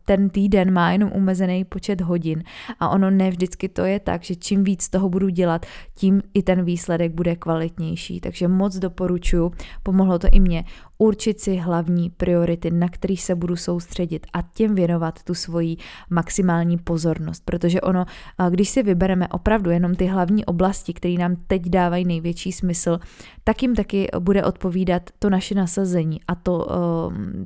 ten 0.04 0.30
týden 0.30 0.72
má 0.72 0.92
jenom 0.92 1.12
omezený 1.12 1.64
počet 1.64 2.00
hodin. 2.00 2.42
A 2.80 2.88
ono 2.88 3.10
ne 3.10 3.30
vždycky 3.30 3.68
to 3.68 3.84
je 3.84 4.00
tak, 4.00 4.22
že 4.22 4.36
čím 4.36 4.64
víc 4.64 4.88
toho 4.88 5.08
budu 5.08 5.28
dělat, 5.28 5.66
tím 5.94 6.22
i 6.34 6.42
ten 6.42 6.64
výsledek 6.64 7.14
bude 7.14 7.36
kvalitnější. 7.36 8.20
Takže 8.20 8.48
moc 8.48 8.76
doporučuji, 8.76 9.50
pomohlo 9.82 10.18
to 10.18 10.26
i 10.32 10.40
mě, 10.40 10.64
určit 10.98 11.40
si 11.40 11.56
hlavní 11.56 12.10
priority, 12.10 12.70
na 12.70 12.88
který 12.88 13.16
se 13.16 13.34
budu 13.34 13.56
soustředit 13.56 14.26
a 14.32 14.42
těm 14.42 14.74
věnovat 14.74 15.22
tu 15.22 15.34
svoji 15.34 15.76
maximální 16.10 16.78
pozornost, 16.78 17.42
protože 17.44 17.80
ono, 17.80 18.04
když 18.50 18.68
si 18.68 18.82
vybereme 18.82 19.28
opravdu 19.28 19.70
jenom 19.70 19.94
ty 19.94 20.06
hlavní 20.06 20.44
oblasti, 20.44 20.92
které 20.92 21.14
nám 21.14 21.36
teď 21.46 21.62
dávají 21.62 22.04
největší 22.04 22.52
smysl, 22.52 22.98
tak 23.44 23.62
jim 23.62 23.74
taky 23.74 24.08
bude 24.18 24.44
odpovídat 24.44 25.02
to 25.18 25.30
naše 25.30 25.54
nasazení 25.54 26.20
a 26.28 26.34
to 26.34 26.68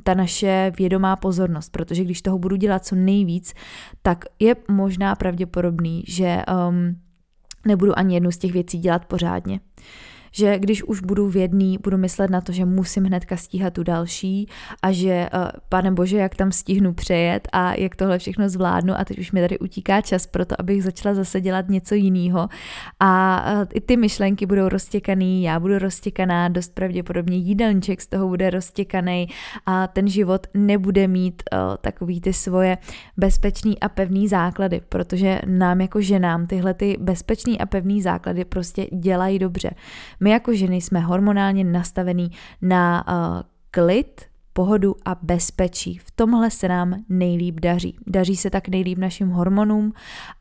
ta 0.03 0.15
naše 0.15 0.73
vědomá 0.79 1.17
pozornost, 1.17 1.73
protože 1.73 2.05
když 2.05 2.23
toho 2.23 2.39
budu 2.39 2.54
dělat 2.57 2.87
co 2.87 2.95
nejvíc, 2.95 3.55
tak 4.03 4.25
je 4.39 4.57
možná 4.69 5.15
pravděpodobný, 5.15 6.05
že 6.07 6.43
um, 6.69 7.01
nebudu 7.67 7.99
ani 7.99 8.15
jednu 8.15 8.31
z 8.31 8.39
těch 8.39 8.53
věcí 8.53 8.79
dělat 8.79 9.05
pořádně 9.05 9.61
že 10.37 10.59
když 10.59 10.83
už 10.83 11.01
budu 11.01 11.29
v 11.29 11.37
jedný, 11.37 11.79
budu 11.83 11.99
myslet 11.99 12.31
na 12.31 12.41
to, 12.41 12.53
že 12.53 12.65
musím 12.65 13.05
hnedka 13.05 13.37
stíhat 13.37 13.73
tu 13.73 13.83
další 13.83 14.49
a 14.83 14.93
že, 14.93 15.29
uh, 15.35 15.49
pane 15.69 15.91
bože, 15.91 16.17
jak 16.17 16.35
tam 16.35 16.53
stihnu 16.53 16.95
přejet 16.95 17.49
a 17.53 17.75
jak 17.75 17.97
tohle 17.97 18.19
všechno 18.19 18.49
zvládnu 18.49 18.95
a 18.99 19.05
teď 19.05 19.19
už 19.19 19.33
mi 19.33 19.41
tady 19.41 19.59
utíká 19.59 20.01
čas 20.01 20.27
pro 20.27 20.45
to, 20.45 20.61
abych 20.61 20.83
začala 20.83 21.15
zase 21.15 21.41
dělat 21.41 21.69
něco 21.69 21.95
jiného 21.95 22.49
a 23.01 23.45
uh, 23.53 23.67
i 23.75 23.81
ty 23.81 23.97
myšlenky 23.97 24.47
budou 24.47 24.69
roztěkaný, 24.69 25.43
já 25.43 25.61
budu 25.61 25.79
roztěkaná, 25.79 26.49
dost 26.49 26.75
pravděpodobně 26.75 27.37
jídelníček 27.37 28.01
z 28.01 28.07
toho 28.07 28.29
bude 28.29 28.51
roztěkaný 28.51 29.29
a 29.67 29.87
ten 29.87 30.09
život 30.09 30.47
nebude 30.55 31.09
mít 31.09 31.43
uh, 31.53 31.59
takový 31.81 32.21
ty 32.21 32.33
svoje 32.33 32.79
bezpečný 33.17 33.81
a 33.81 33.89
pevný 33.89 34.29
základy, 34.29 34.81
protože 34.89 35.41
nám 35.47 35.81
jako 35.81 36.01
ženám 36.01 36.47
tyhle 36.47 36.75
ty 36.75 36.97
bezpečný 37.01 37.61
a 37.61 37.67
pevný 37.67 38.03
základy 38.03 38.45
prostě 38.45 38.87
dělají 38.93 39.39
dobře. 39.39 39.71
My 40.25 40.31
jako 40.31 40.55
ženy 40.55 40.77
jsme 40.77 41.01
hormonálně 41.01 41.65
nastavení 41.65 42.31
na 42.63 43.05
uh, 43.09 43.43
klid, 43.71 44.23
pohodu 44.53 44.97
a 45.05 45.17
bezpečí. 45.23 45.99
V 45.99 46.11
tomhle 46.11 46.51
se 46.51 46.69
nám 46.69 46.95
nejlíp 47.09 47.61
daří. 47.61 47.97
Daří 48.07 48.37
se 48.37 48.51
tak 48.51 48.69
nejlíp 48.69 48.99
našim 48.99 49.29
hormonům 49.29 49.93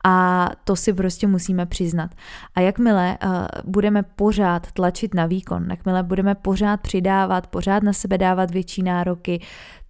a 0.04 0.48
to 0.64 0.76
si 0.76 0.92
prostě 0.92 1.26
musíme 1.26 1.66
přiznat. 1.66 2.10
A 2.54 2.60
jakmile 2.60 3.18
uh, 3.24 3.30
budeme 3.64 4.02
pořád 4.02 4.72
tlačit 4.72 5.14
na 5.14 5.26
výkon, 5.26 5.66
jakmile 5.70 6.02
budeme 6.02 6.34
pořád 6.34 6.80
přidávat, 6.80 7.46
pořád 7.46 7.82
na 7.82 7.92
sebe 7.92 8.18
dávat 8.18 8.50
větší 8.50 8.82
nároky, 8.82 9.40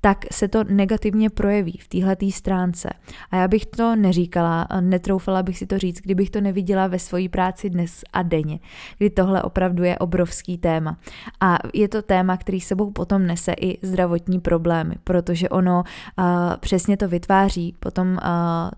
tak 0.05 0.25
se 0.33 0.49
to 0.49 0.65
negativně 0.65 1.31
projeví 1.31 1.79
v 1.83 1.89
téhletý 1.89 2.33
stránce. 2.33 2.89
A 3.31 3.37
já 3.37 3.49
bych 3.49 3.67
to 3.67 3.97
neříkala, 3.97 4.69
netroufala 4.81 5.43
bych 5.43 5.59
si 5.59 5.67
to 5.67 5.79
říct, 5.79 6.01
kdybych 6.01 6.31
to 6.31 6.41
neviděla 6.41 6.87
ve 6.87 6.99
své 6.99 7.29
práci 7.29 7.71
dnes 7.71 8.01
a 8.13 8.23
denně, 8.23 8.59
kdy 8.99 9.11
tohle 9.11 9.43
opravdu 9.43 9.83
je 9.83 9.99
obrovský 9.99 10.59
téma. 10.59 10.99
A 11.41 11.59
je 11.75 11.89
to 11.89 12.03
téma, 12.03 12.37
který 12.37 12.61
sebou 12.61 12.91
potom 12.91 13.27
nese 13.27 13.53
i 13.53 13.87
zdravotní 13.87 14.41
problémy, 14.41 14.95
protože 15.05 15.49
ono 15.49 15.83
uh, 15.83 16.25
přesně 16.61 16.97
to 16.97 17.09
vytváří 17.09 17.77
potom 17.81 18.09
uh, 18.09 18.19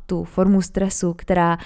tu 0.06 0.25
formu 0.25 0.62
stresu, 0.62 1.14
která 1.14 1.59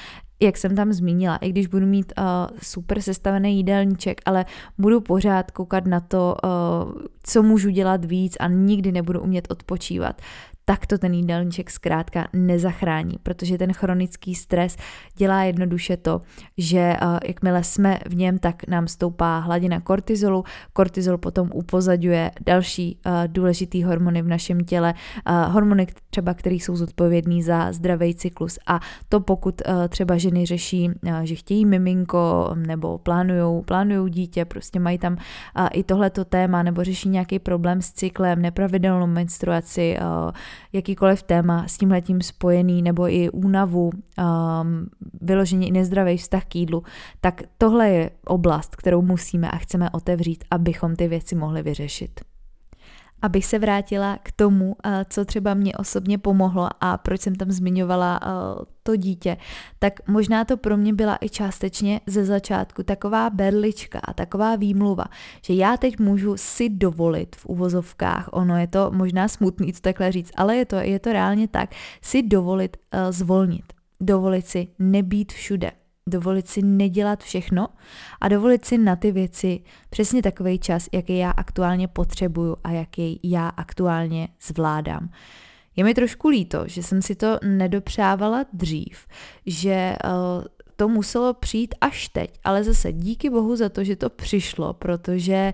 jak 0.43 0.57
jsem 0.57 0.77
tam 0.77 0.93
zmínila, 0.93 1.37
i 1.37 1.49
když 1.49 1.67
budu 1.67 1.87
mít 1.87 2.13
uh, 2.19 2.25
super 2.63 3.03
sestavený 3.03 3.57
jídelníček, 3.57 4.21
ale 4.27 4.45
budu 4.79 5.01
pořád 5.01 5.51
koukat 5.51 5.87
na 5.87 6.01
to, 6.01 6.37
uh, 6.45 7.03
co 7.23 7.43
můžu 7.43 7.71
dělat 7.71 8.05
víc 8.05 8.37
a 8.41 8.49
nikdy 8.49 8.93
nebudu 8.93 9.21
umět 9.21 9.47
odpočívat, 9.51 10.23
tak 10.71 10.87
to 10.87 10.99
ten 10.99 11.15
jídelníček 11.15 11.71
zkrátka 11.71 12.29
nezachrání, 12.33 13.19
protože 13.23 13.59
ten 13.59 13.73
chronický 13.73 14.35
stres 14.35 14.77
dělá 15.17 15.43
jednoduše 15.43 15.97
to, 15.97 16.23
že 16.59 16.97
uh, 17.03 17.19
jakmile 17.25 17.65
jsme 17.65 17.99
v 18.07 18.15
něm, 18.15 18.39
tak 18.39 18.69
nám 18.69 18.89
stoupá 18.89 19.39
hladina 19.39 19.81
kortizolu, 19.81 20.45
kortizol 20.73 21.19
potom 21.19 21.51
upozadňuje 21.55 22.31
další 22.47 22.99
uh, 23.07 23.13
důležitý 23.27 23.83
hormony 23.83 24.23
v 24.23 24.29
našem 24.29 24.61
těle, 24.61 24.95
uh, 25.29 25.53
hormony 25.53 25.87
třeba, 26.11 26.35
které 26.35 26.55
jsou 26.55 26.77
zodpovědný 26.77 27.43
za 27.43 27.73
zdravý 27.73 28.15
cyklus. 28.15 28.59
A 28.67 28.81
to 29.09 29.21
pokud 29.21 29.63
třeba 29.89 30.17
ženy 30.17 30.47
řeší, 30.47 30.91
že 31.23 31.35
chtějí 31.35 31.67
miminko 31.67 32.51
nebo 32.55 32.99
plánujou, 32.99 33.63
plánujou 33.63 34.07
dítě, 34.07 34.45
prostě 34.45 34.81
mají 34.81 34.99
tam 34.99 35.17
i 35.73 35.85
tohleto 35.85 36.25
téma 36.25 36.63
nebo 36.63 36.85
řeší 36.85 37.09
nějaký 37.09 37.39
problém 37.39 37.83
s 37.83 37.93
cyklem, 37.93 38.43
nepravidelnou 38.43 39.07
menstruaci, 39.07 39.97
jakýkoliv 40.73 41.23
téma 41.23 41.69
s 41.69 41.79
tímhletím 41.79 42.21
spojený 42.21 42.83
nebo 42.83 43.09
i 43.09 43.31
únavu, 43.31 43.91
um, 43.91 44.91
vyloženě 45.21 45.67
i 45.67 45.73
nezdravý 45.73 46.17
vztah 46.17 46.45
k 46.45 46.57
jídlu, 46.57 46.83
tak 47.21 47.43
tohle 47.59 47.89
je 47.89 48.11
oblast, 48.27 48.77
kterou 48.77 49.03
musíme 49.03 49.51
a 49.51 49.57
chceme 49.57 49.91
otevřít, 49.91 50.45
abychom 50.51 50.97
ty 50.97 51.09
věci 51.09 51.35
mohli 51.35 51.63
vyřešit. 51.63 52.21
Abych 53.23 53.47
se 53.47 53.59
vrátila 53.59 54.19
k 54.23 54.33
tomu, 54.33 54.77
eh, 54.85 55.05
co 55.11 55.25
třeba 55.25 55.55
mě 55.55 55.73
osobně 55.73 56.19
pomohlo 56.19 56.69
a 56.81 56.97
proč 56.97 57.21
jsem 57.21 57.35
tam 57.35 57.51
zmiňovala 57.51 58.21
eh, 58.23 58.27
to 58.83 58.97
dítě, 58.97 59.37
tak 59.79 60.09
možná 60.09 60.45
to 60.45 60.57
pro 60.57 60.77
mě 60.77 60.95
byla 60.95 61.19
i 61.21 61.29
částečně 61.29 62.01
ze 62.07 62.25
začátku 62.25 62.83
taková 62.83 63.31
berlička 63.31 63.99
a 63.99 64.13
taková 64.13 64.57
výmluva, 64.57 65.05
že 65.45 65.55
já 65.55 65.77
teď 65.77 65.99
můžu 65.99 66.37
si 66.37 66.69
dovolit 66.69 67.37
v 67.37 67.47
uvozovkách, 67.47 68.29
ono 68.33 68.59
je 68.59 68.67
to 68.67 68.91
možná 68.95 69.29
smutný 69.29 69.73
to 69.73 69.81
takhle 69.81 70.13
říct, 70.13 70.31
ale 70.37 70.57
je 70.57 70.65
to, 70.65 70.77
je 70.77 70.99
to 70.99 71.13
reálně 71.13 71.49
tak, 71.49 71.71
si 72.03 72.23
dovolit 72.23 72.77
uh, 72.77 73.13
zvolnit, 73.13 73.73
dovolit 74.01 74.47
si 74.47 74.69
nebýt 74.79 75.33
všude, 75.33 75.71
dovolit 76.09 76.49
si 76.49 76.63
nedělat 76.63 77.23
všechno 77.23 77.69
a 78.21 78.29
dovolit 78.29 78.65
si 78.65 78.79
na 78.79 78.97
ty 78.97 79.13
věci 79.13 79.61
přesně 79.91 80.23
takový 80.23 80.59
čas, 80.59 80.89
jaký 80.93 81.19
já 81.19 81.31
aktuálně 81.31 81.89
potřebuju 81.89 82.57
a 82.65 82.71
jaký 82.71 83.21
já 83.23 83.49
aktuálně 83.49 84.29
zvládám. 84.43 85.11
Je 85.77 85.85
mi 85.85 85.95
trošku 85.95 86.29
líto, 86.29 86.65
že 86.67 86.83
jsem 86.83 87.03
si 87.03 87.15
to 87.15 87.39
nedopřávala 87.45 88.45
dřív, 88.53 89.07
že 89.47 89.97
uh, 90.05 90.45
to 90.77 90.89
muselo 90.89 91.35
přijít 91.35 91.75
až 91.81 92.09
teď, 92.09 92.39
ale 92.45 92.65
zase 92.65 92.93
díky 92.93 93.31
bohu 93.31 93.57
za 93.57 93.69
to, 93.69 93.85
že 93.85 93.97
to 93.97 94.11
přišlo, 94.11 94.73
protože 94.73 95.53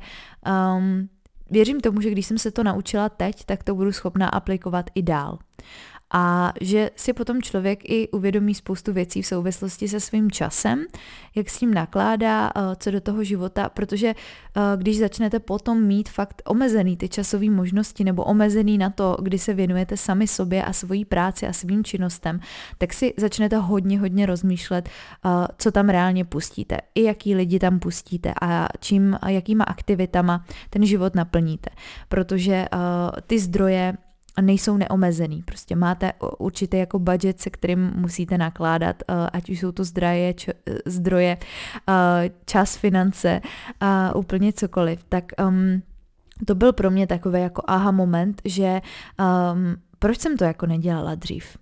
um, 0.76 1.08
věřím 1.50 1.80
tomu, 1.80 2.00
že 2.00 2.10
když 2.10 2.26
jsem 2.26 2.38
se 2.38 2.50
to 2.50 2.64
naučila 2.64 3.08
teď, 3.08 3.44
tak 3.44 3.62
to 3.62 3.74
budu 3.74 3.92
schopná 3.92 4.28
aplikovat 4.28 4.90
i 4.94 5.02
dál 5.02 5.38
a 6.14 6.52
že 6.60 6.90
si 6.96 7.12
potom 7.12 7.42
člověk 7.42 7.90
i 7.90 8.08
uvědomí 8.08 8.54
spoustu 8.54 8.92
věcí 8.92 9.22
v 9.22 9.26
souvislosti 9.26 9.88
se 9.88 10.00
svým 10.00 10.30
časem, 10.30 10.84
jak 11.34 11.50
s 11.50 11.58
tím 11.58 11.74
nakládá, 11.74 12.50
eh, 12.56 12.60
co 12.78 12.90
do 12.90 13.00
toho 13.00 13.24
života, 13.24 13.68
protože 13.68 14.08
eh, 14.08 14.60
když 14.76 14.98
začnete 14.98 15.40
potom 15.40 15.82
mít 15.82 16.08
fakt 16.08 16.42
omezený 16.44 16.96
ty 16.96 17.08
časové 17.08 17.50
možnosti 17.50 18.04
nebo 18.04 18.24
omezený 18.24 18.78
na 18.78 18.90
to, 18.90 19.16
kdy 19.22 19.38
se 19.38 19.54
věnujete 19.54 19.96
sami 19.96 20.26
sobě 20.26 20.64
a 20.64 20.72
svojí 20.72 21.04
práci 21.04 21.46
a 21.46 21.52
svým 21.52 21.84
činnostem, 21.84 22.40
tak 22.78 22.92
si 22.92 23.14
začnete 23.16 23.56
hodně, 23.56 24.00
hodně 24.00 24.26
rozmýšlet, 24.26 24.88
eh, 24.88 25.28
co 25.58 25.70
tam 25.70 25.88
reálně 25.88 26.24
pustíte, 26.24 26.78
i 26.94 27.02
jaký 27.02 27.34
lidi 27.34 27.58
tam 27.58 27.78
pustíte 27.78 28.32
a 28.42 28.68
čím, 28.80 29.18
jakýma 29.26 29.64
aktivitama 29.64 30.44
ten 30.70 30.86
život 30.86 31.14
naplníte. 31.14 31.70
Protože 32.08 32.66
ty 33.26 33.38
zdroje 33.38 33.96
nejsou 34.40 34.76
neomezený. 34.76 35.42
Prostě 35.42 35.76
máte 35.76 36.12
určitý 36.38 36.76
jako 36.76 36.98
budget, 36.98 37.40
se 37.40 37.50
kterým 37.50 37.92
musíte 37.96 38.38
nakládat, 38.38 38.96
eh, 39.08 39.14
ať 39.32 39.50
už 39.50 39.60
jsou 39.60 39.72
to 39.72 39.84
zdroje, 39.84 40.34
č, 40.34 40.52
zdroje 40.86 41.36
eh, 41.88 42.30
čas, 42.46 42.76
finance, 42.76 43.40
a 43.80 44.14
úplně 44.14 44.52
cokoliv. 44.52 45.04
Tak 45.08 45.24
um, 45.48 45.82
to 46.46 46.54
byl 46.54 46.72
pro 46.72 46.90
mě 46.90 47.06
takový 47.06 47.40
jako 47.40 47.62
aha 47.66 47.90
moment, 47.90 48.42
že 48.44 48.80
um, 49.20 49.76
proč 49.98 50.18
jsem 50.18 50.36
to 50.36 50.44
jako 50.44 50.66
nedělala 50.66 51.14
dřív? 51.14 51.56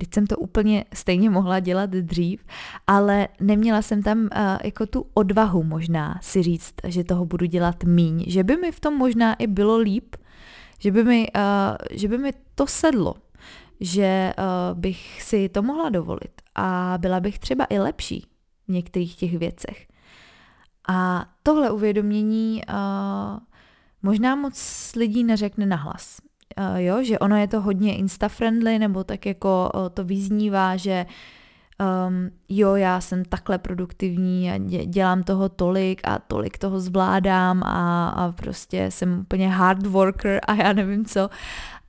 Teď 0.00 0.14
jsem 0.14 0.26
to 0.26 0.36
úplně 0.36 0.84
stejně 0.94 1.30
mohla 1.30 1.60
dělat 1.60 1.90
dřív, 1.90 2.44
ale 2.86 3.28
neměla 3.40 3.82
jsem 3.82 4.02
tam 4.02 4.18
uh, 4.18 4.28
jako 4.64 4.86
tu 4.86 5.06
odvahu 5.14 5.62
možná 5.62 6.18
si 6.22 6.42
říct, 6.42 6.74
že 6.86 7.04
toho 7.04 7.24
budu 7.24 7.46
dělat 7.46 7.84
míň, 7.84 8.24
že 8.26 8.44
by 8.44 8.56
mi 8.56 8.72
v 8.72 8.80
tom 8.80 8.94
možná 8.94 9.34
i 9.34 9.46
bylo 9.46 9.78
líp, 9.78 10.16
že 10.78 10.90
by 10.90 11.04
mi, 11.04 11.26
uh, 11.36 11.76
že 11.90 12.08
by 12.08 12.18
mi 12.18 12.32
to 12.54 12.66
sedlo, 12.66 13.14
že 13.80 14.32
uh, 14.38 14.78
bych 14.78 15.22
si 15.22 15.48
to 15.48 15.62
mohla 15.62 15.88
dovolit 15.88 16.42
a 16.54 16.94
byla 16.98 17.20
bych 17.20 17.38
třeba 17.38 17.64
i 17.64 17.78
lepší 17.78 18.26
v 18.68 18.72
některých 18.72 19.16
těch 19.16 19.38
věcech. 19.38 19.86
A 20.88 21.26
tohle 21.42 21.70
uvědomění 21.70 22.62
uh, 22.68 23.38
možná 24.02 24.34
moc 24.34 24.92
lidí 24.96 25.24
neřekne 25.24 25.66
nahlas. 25.66 26.20
Uh, 26.58 26.76
jo, 26.76 27.02
že 27.02 27.18
ono 27.18 27.36
je 27.36 27.48
to 27.48 27.60
hodně 27.60 27.96
insta-friendly, 27.96 28.78
nebo 28.78 29.04
tak 29.04 29.26
jako 29.26 29.70
uh, 29.74 29.88
to 29.88 30.04
vyznívá, 30.04 30.76
že 30.76 31.06
um, 31.80 32.30
jo, 32.48 32.74
já 32.74 33.00
jsem 33.00 33.24
takhle 33.24 33.58
produktivní 33.58 34.50
a 34.50 34.58
dělám 34.84 35.22
toho 35.22 35.48
tolik 35.48 36.00
a 36.04 36.18
tolik 36.18 36.58
toho 36.58 36.80
zvládám 36.80 37.62
a, 37.62 38.08
a 38.08 38.32
prostě 38.32 38.90
jsem 38.90 39.20
úplně 39.20 39.48
hard 39.48 39.86
worker 39.86 40.40
a 40.46 40.54
já 40.54 40.72
nevím 40.72 41.04
co. 41.04 41.30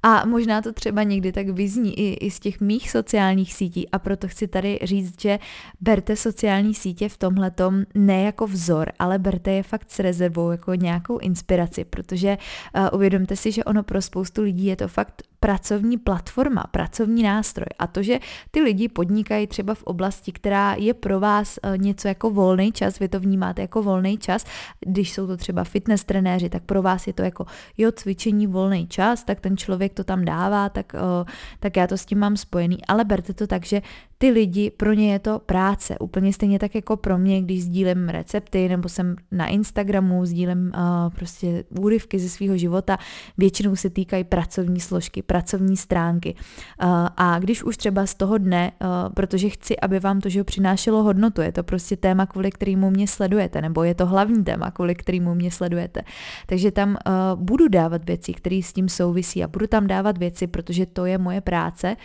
A 0.03 0.25
možná 0.25 0.61
to 0.61 0.73
třeba 0.73 1.03
někdy 1.03 1.31
tak 1.31 1.49
vyzní 1.49 1.99
i, 1.99 2.13
i 2.13 2.31
z 2.31 2.39
těch 2.39 2.61
mých 2.61 2.91
sociálních 2.91 3.53
sítí 3.53 3.89
a 3.89 3.99
proto 3.99 4.27
chci 4.27 4.47
tady 4.47 4.79
říct, 4.83 5.21
že 5.21 5.39
berte 5.81 6.15
sociální 6.15 6.73
sítě 6.73 7.09
v 7.09 7.17
tomhletom 7.17 7.83
ne 7.95 8.23
jako 8.23 8.47
vzor, 8.47 8.91
ale 8.99 9.19
berte 9.19 9.51
je 9.51 9.63
fakt 9.63 9.91
s 9.91 9.99
rezervou 9.99 10.51
jako 10.51 10.75
nějakou 10.75 11.17
inspiraci, 11.17 11.85
protože 11.85 12.37
uh, 12.77 12.87
uvědomte 12.93 13.35
si, 13.35 13.51
že 13.51 13.63
ono 13.63 13.83
pro 13.83 14.01
spoustu 14.01 14.41
lidí 14.41 14.65
je 14.65 14.75
to 14.75 14.87
fakt 14.87 15.23
pracovní 15.39 15.97
platforma, 15.97 16.63
pracovní 16.71 17.23
nástroj. 17.23 17.67
A 17.79 17.87
to, 17.87 18.03
že 18.03 18.19
ty 18.51 18.61
lidi 18.61 18.89
podnikají 18.89 19.47
třeba 19.47 19.73
v 19.73 19.83
oblasti, 19.83 20.31
která 20.31 20.75
je 20.77 20.93
pro 20.93 21.19
vás 21.19 21.59
eh, 21.63 21.77
něco 21.77 22.07
jako 22.07 22.29
volný 22.29 22.71
čas, 22.71 22.99
vy 22.99 23.07
to 23.07 23.19
vnímáte 23.19 23.61
jako 23.61 23.83
volný 23.83 24.17
čas, 24.17 24.45
když 24.79 25.13
jsou 25.13 25.27
to 25.27 25.37
třeba 25.37 25.63
fitness 25.63 26.03
trenéři, 26.03 26.49
tak 26.49 26.63
pro 26.63 26.81
vás 26.81 27.07
je 27.07 27.13
to 27.13 27.21
jako 27.21 27.45
jo, 27.77 27.91
cvičení 27.91 28.47
volný 28.47 28.87
čas, 28.87 29.23
tak 29.23 29.39
ten 29.39 29.57
člověk 29.57 29.93
to 29.93 30.03
tam 30.03 30.25
dává, 30.25 30.69
tak, 30.69 30.95
eh, 30.95 31.31
tak 31.59 31.77
já 31.77 31.87
to 31.87 31.97
s 31.97 32.05
tím 32.05 32.19
mám 32.19 32.37
spojený. 32.37 32.85
Ale 32.87 33.05
berte 33.05 33.33
to 33.33 33.47
tak, 33.47 33.65
že 33.65 33.81
ty 34.17 34.29
lidi, 34.29 34.71
pro 34.71 34.93
ně 34.93 35.11
je 35.11 35.19
to 35.19 35.39
práce. 35.39 35.99
Úplně 35.99 36.33
stejně 36.33 36.59
tak 36.59 36.75
jako 36.75 36.97
pro 36.97 37.17
mě, 37.17 37.41
když 37.41 37.63
sdílím 37.63 38.09
recepty 38.09 38.69
nebo 38.69 38.89
jsem 38.89 39.15
na 39.31 39.47
Instagramu, 39.47 40.25
sdílím 40.25 40.71
uh, 40.75 41.13
prostě 41.15 41.63
úryvky 41.79 42.19
ze 42.19 42.29
svého 42.29 42.57
života, 42.57 42.97
většinou 43.37 43.75
se 43.75 43.89
týkají 43.89 44.23
pracovní 44.23 44.79
složky, 44.79 45.21
pracovní 45.21 45.77
stránky. 45.77 46.35
Uh, 46.83 46.89
a 47.17 47.39
když 47.39 47.63
už 47.63 47.77
třeba 47.77 48.05
z 48.05 48.15
toho 48.15 48.37
dne, 48.37 48.71
uh, 48.81 49.13
protože 49.13 49.49
chci, 49.49 49.79
aby 49.79 49.99
vám 49.99 50.21
to 50.21 50.29
že 50.29 50.43
přinášelo 50.43 51.03
hodnotu, 51.03 51.41
je 51.41 51.51
to 51.51 51.63
prostě 51.63 51.97
téma, 51.97 52.25
kvůli 52.25 52.51
kterému 52.51 52.89
mě 52.89 53.07
sledujete, 53.07 53.61
nebo 53.61 53.83
je 53.83 53.95
to 53.95 54.05
hlavní 54.05 54.43
téma, 54.43 54.71
kvůli 54.71 54.95
kterému 54.95 55.35
mě 55.35 55.51
sledujete. 55.51 56.01
Takže 56.45 56.71
tam 56.71 56.89
uh, 56.89 56.95
budu 57.43 57.67
dávat 57.67 58.05
věci, 58.05 58.33
které 58.33 58.61
s 58.63 58.73
tím 58.73 58.89
souvisí 58.89 59.43
a 59.43 59.47
budu 59.47 59.67
tam 59.67 59.87
dávat 59.87 60.17
věci, 60.17 60.47
protože 60.47 60.85
to 60.85 61.05
je 61.05 61.17
moje 61.17 61.41
práce 61.41 61.95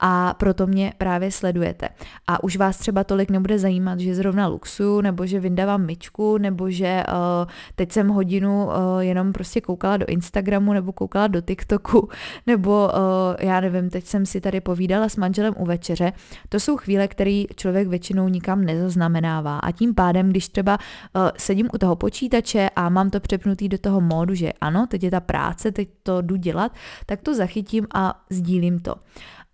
a 0.00 0.34
proto 0.34 0.66
mě 0.66 0.92
právě 0.98 1.30
sledujete 1.30 1.61
sledujete. 1.62 1.88
A 2.26 2.44
už 2.44 2.56
vás 2.56 2.78
třeba 2.78 3.04
tolik 3.04 3.30
nebude 3.30 3.58
zajímat, 3.58 4.00
že 4.00 4.14
zrovna 4.14 4.46
luxu, 4.46 5.00
nebo 5.00 5.26
že 5.26 5.40
vyndávám 5.40 5.86
myčku, 5.86 6.38
nebo 6.38 6.70
že 6.70 7.02
uh, 7.08 7.50
teď 7.74 7.92
jsem 7.92 8.08
hodinu 8.08 8.66
uh, 8.66 8.72
jenom 8.98 9.32
prostě 9.32 9.60
koukala 9.60 9.96
do 9.96 10.06
Instagramu, 10.06 10.72
nebo 10.72 10.92
koukala 10.92 11.26
do 11.26 11.40
TikToku, 11.40 12.08
nebo 12.46 12.88
uh, 12.88 13.46
já 13.46 13.60
nevím, 13.60 13.90
teď 13.90 14.04
jsem 14.04 14.26
si 14.26 14.40
tady 14.40 14.60
povídala 14.60 15.08
s 15.08 15.16
manželem 15.16 15.54
u 15.58 15.64
večeře. 15.64 16.12
To 16.48 16.60
jsou 16.60 16.76
chvíle, 16.76 17.08
které 17.08 17.44
člověk 17.56 17.88
většinou 17.88 18.28
nikam 18.28 18.64
nezaznamenává. 18.64 19.58
A 19.58 19.70
tím 19.70 19.94
pádem, 19.94 20.30
když 20.30 20.48
třeba 20.48 20.78
uh, 20.78 21.30
sedím 21.38 21.68
u 21.74 21.78
toho 21.78 21.96
počítače 21.96 22.70
a 22.76 22.88
mám 22.88 23.10
to 23.10 23.20
přepnutý 23.20 23.68
do 23.68 23.78
toho 23.78 24.00
módu, 24.00 24.34
že 24.34 24.52
ano, 24.60 24.86
teď 24.86 25.02
je 25.02 25.10
ta 25.10 25.20
práce, 25.20 25.72
teď 25.72 25.88
to 26.02 26.22
jdu 26.22 26.36
dělat, 26.36 26.72
tak 27.06 27.22
to 27.22 27.34
zachytím 27.34 27.86
a 27.94 28.24
sdílím 28.30 28.78
to. 28.80 28.94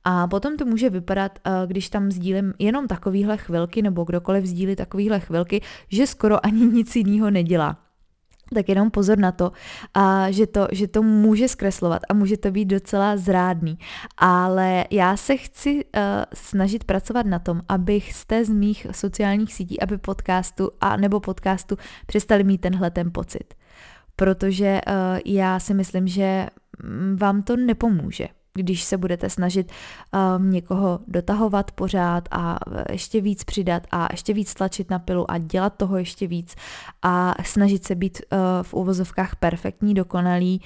A 0.05 0.27
potom 0.27 0.57
to 0.57 0.65
může 0.65 0.91
vypadat, 0.91 1.39
eh, 1.45 1.51
když 1.67 1.89
tam 1.89 2.11
sdílím 2.11 2.55
jenom 2.59 2.87
takovýhle 2.87 3.37
chvilky, 3.37 3.83
nebo 3.83 4.05
kdokoliv 4.05 4.45
sdílí 4.45 4.77
takovýhle 4.77 5.21
chvilky, 5.21 5.61
že 5.89 6.07
skoro 6.07 6.47
ani 6.47 6.67
nic 6.73 6.97
jiného 6.97 7.31
nedělá 7.31 7.89
tak 8.55 8.69
jenom 8.69 8.91
pozor 8.91 9.19
na 9.19 9.33
to, 9.33 9.53
a 9.95 10.31
že, 10.31 10.47
to, 10.47 10.69
že 10.73 10.89
to 10.89 11.03
může 11.03 11.49
zkreslovat 11.49 12.03
a 12.09 12.15
může 12.15 12.37
to 12.37 12.51
být 12.51 12.65
docela 12.65 13.17
zrádný. 13.17 13.79
Ale 14.17 14.85
já 14.91 15.17
se 15.17 15.37
chci 15.37 15.75
uh, 15.75 16.03
snažit 16.35 16.85
pracovat 16.85 17.27
na 17.27 17.39
tom, 17.39 17.61
abych 17.69 18.25
té 18.25 18.45
z 18.45 18.49
mých 18.49 18.87
sociálních 18.91 19.55
sítí, 19.55 19.81
aby 19.81 19.99
podcastu 19.99 20.71
a 20.81 20.97
nebo 20.97 21.21
podcastu 21.21 21.77
přestali 22.07 22.45
mít 22.45 22.59
tenhle 22.59 22.91
ten 22.91 23.13
pocit. 23.13 23.55
Protože 24.17 24.81
uh, 24.87 24.95
já 25.25 25.61
si 25.61 25.75
myslím, 25.75 26.09
že 26.09 26.47
mm, 26.83 27.17
vám 27.17 27.43
to 27.43 27.57
nepomůže 27.57 28.29
když 28.59 28.85
se 28.85 28.97
budete 28.97 29.31
snažit 29.31 29.73
um, 30.37 30.51
někoho 30.51 31.01
dotahovat 31.07 31.71
pořád 31.71 32.29
a 32.31 32.59
ještě 32.93 33.21
víc 33.21 33.45
přidat 33.45 33.87
a 33.91 34.09
ještě 34.11 34.35
víc 34.35 34.55
tlačit 34.55 34.91
na 34.91 34.99
pilu 34.99 35.31
a 35.31 35.39
dělat 35.39 35.75
toho 35.77 35.97
ještě 35.97 36.27
víc 36.27 36.55
a 37.03 37.35
snažit 37.45 37.85
se 37.85 37.95
být 37.95 38.23
uh, 38.33 38.39
v 38.63 38.75
uvozovkách 38.75 39.37
perfektní, 39.37 39.95
dokonalý, 39.95 40.61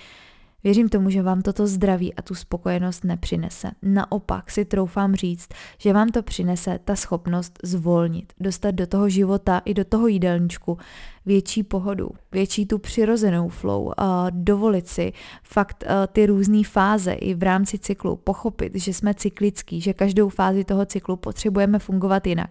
Věřím 0.65 0.89
tomu, 0.89 1.11
že 1.11 1.23
vám 1.23 1.43
toto 1.43 1.67
zdraví 1.67 2.15
a 2.15 2.23
tu 2.23 2.35
spokojenost 2.35 3.05
nepřinese. 3.05 3.71
Naopak 3.83 4.51
si 4.51 4.65
troufám 4.65 5.15
říct, 5.15 5.49
že 5.79 5.93
vám 5.93 6.09
to 6.09 6.23
přinese 6.23 6.79
ta 6.85 6.97
schopnost 6.97 7.59
zvolnit, 7.63 8.33
dostat 8.41 8.71
do 8.71 8.87
toho 8.87 9.09
života 9.09 9.63
i 9.65 9.75
do 9.75 9.85
toho 9.85 10.07
jídelníčku 10.07 10.79
větší 11.27 11.63
pohodu, 11.63 12.11
větší 12.33 12.67
tu 12.67 12.79
přirozenou 12.79 13.49
flow, 13.49 13.83
uh, 13.85 13.93
dovolit 14.31 14.89
si 14.89 15.13
fakt 15.43 15.85
uh, 15.87 15.91
ty 16.13 16.27
různé 16.27 16.63
fáze 16.65 17.13
i 17.13 17.35
v 17.35 17.43
rámci 17.43 17.79
cyklu, 17.79 18.17
pochopit, 18.17 18.73
že 18.75 18.95
jsme 18.95 19.15
cyklický, 19.15 19.81
že 19.81 19.93
každou 19.93 20.29
fázi 20.29 20.65
toho 20.65 20.87
cyklu 20.87 21.17
potřebujeme 21.17 21.79
fungovat 21.79 22.27
jinak. 22.27 22.51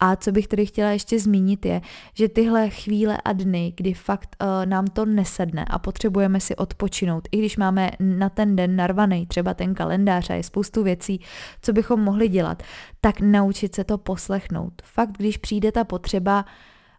A 0.00 0.16
co 0.16 0.32
bych 0.32 0.48
tedy 0.48 0.66
chtěla 0.66 0.90
ještě 0.90 1.18
zmínit 1.18 1.66
je, 1.66 1.80
že 2.14 2.28
tyhle 2.28 2.70
chvíle 2.70 3.18
a 3.24 3.32
dny, 3.32 3.72
kdy 3.76 3.94
fakt 3.94 4.36
uh, 4.42 4.66
nám 4.66 4.86
to 4.86 5.04
nesedne 5.04 5.64
a 5.64 5.78
potřebujeme 5.78 6.40
si 6.40 6.56
odpočinout, 6.56 7.28
i 7.32 7.38
když 7.38 7.56
máme 7.56 7.90
na 8.00 8.28
ten 8.28 8.56
den 8.56 8.76
narvaný 8.76 9.26
třeba 9.26 9.54
ten 9.54 9.74
kalendář 9.74 10.30
a 10.30 10.34
je 10.34 10.42
spoustu 10.42 10.82
věcí, 10.82 11.20
co 11.62 11.72
bychom 11.72 12.00
mohli 12.00 12.28
dělat, 12.28 12.62
tak 13.00 13.20
naučit 13.20 13.74
se 13.74 13.84
to 13.84 13.98
poslechnout. 13.98 14.72
Fakt, 14.84 15.10
když 15.18 15.36
přijde 15.36 15.72
ta 15.72 15.84
potřeba, 15.84 16.44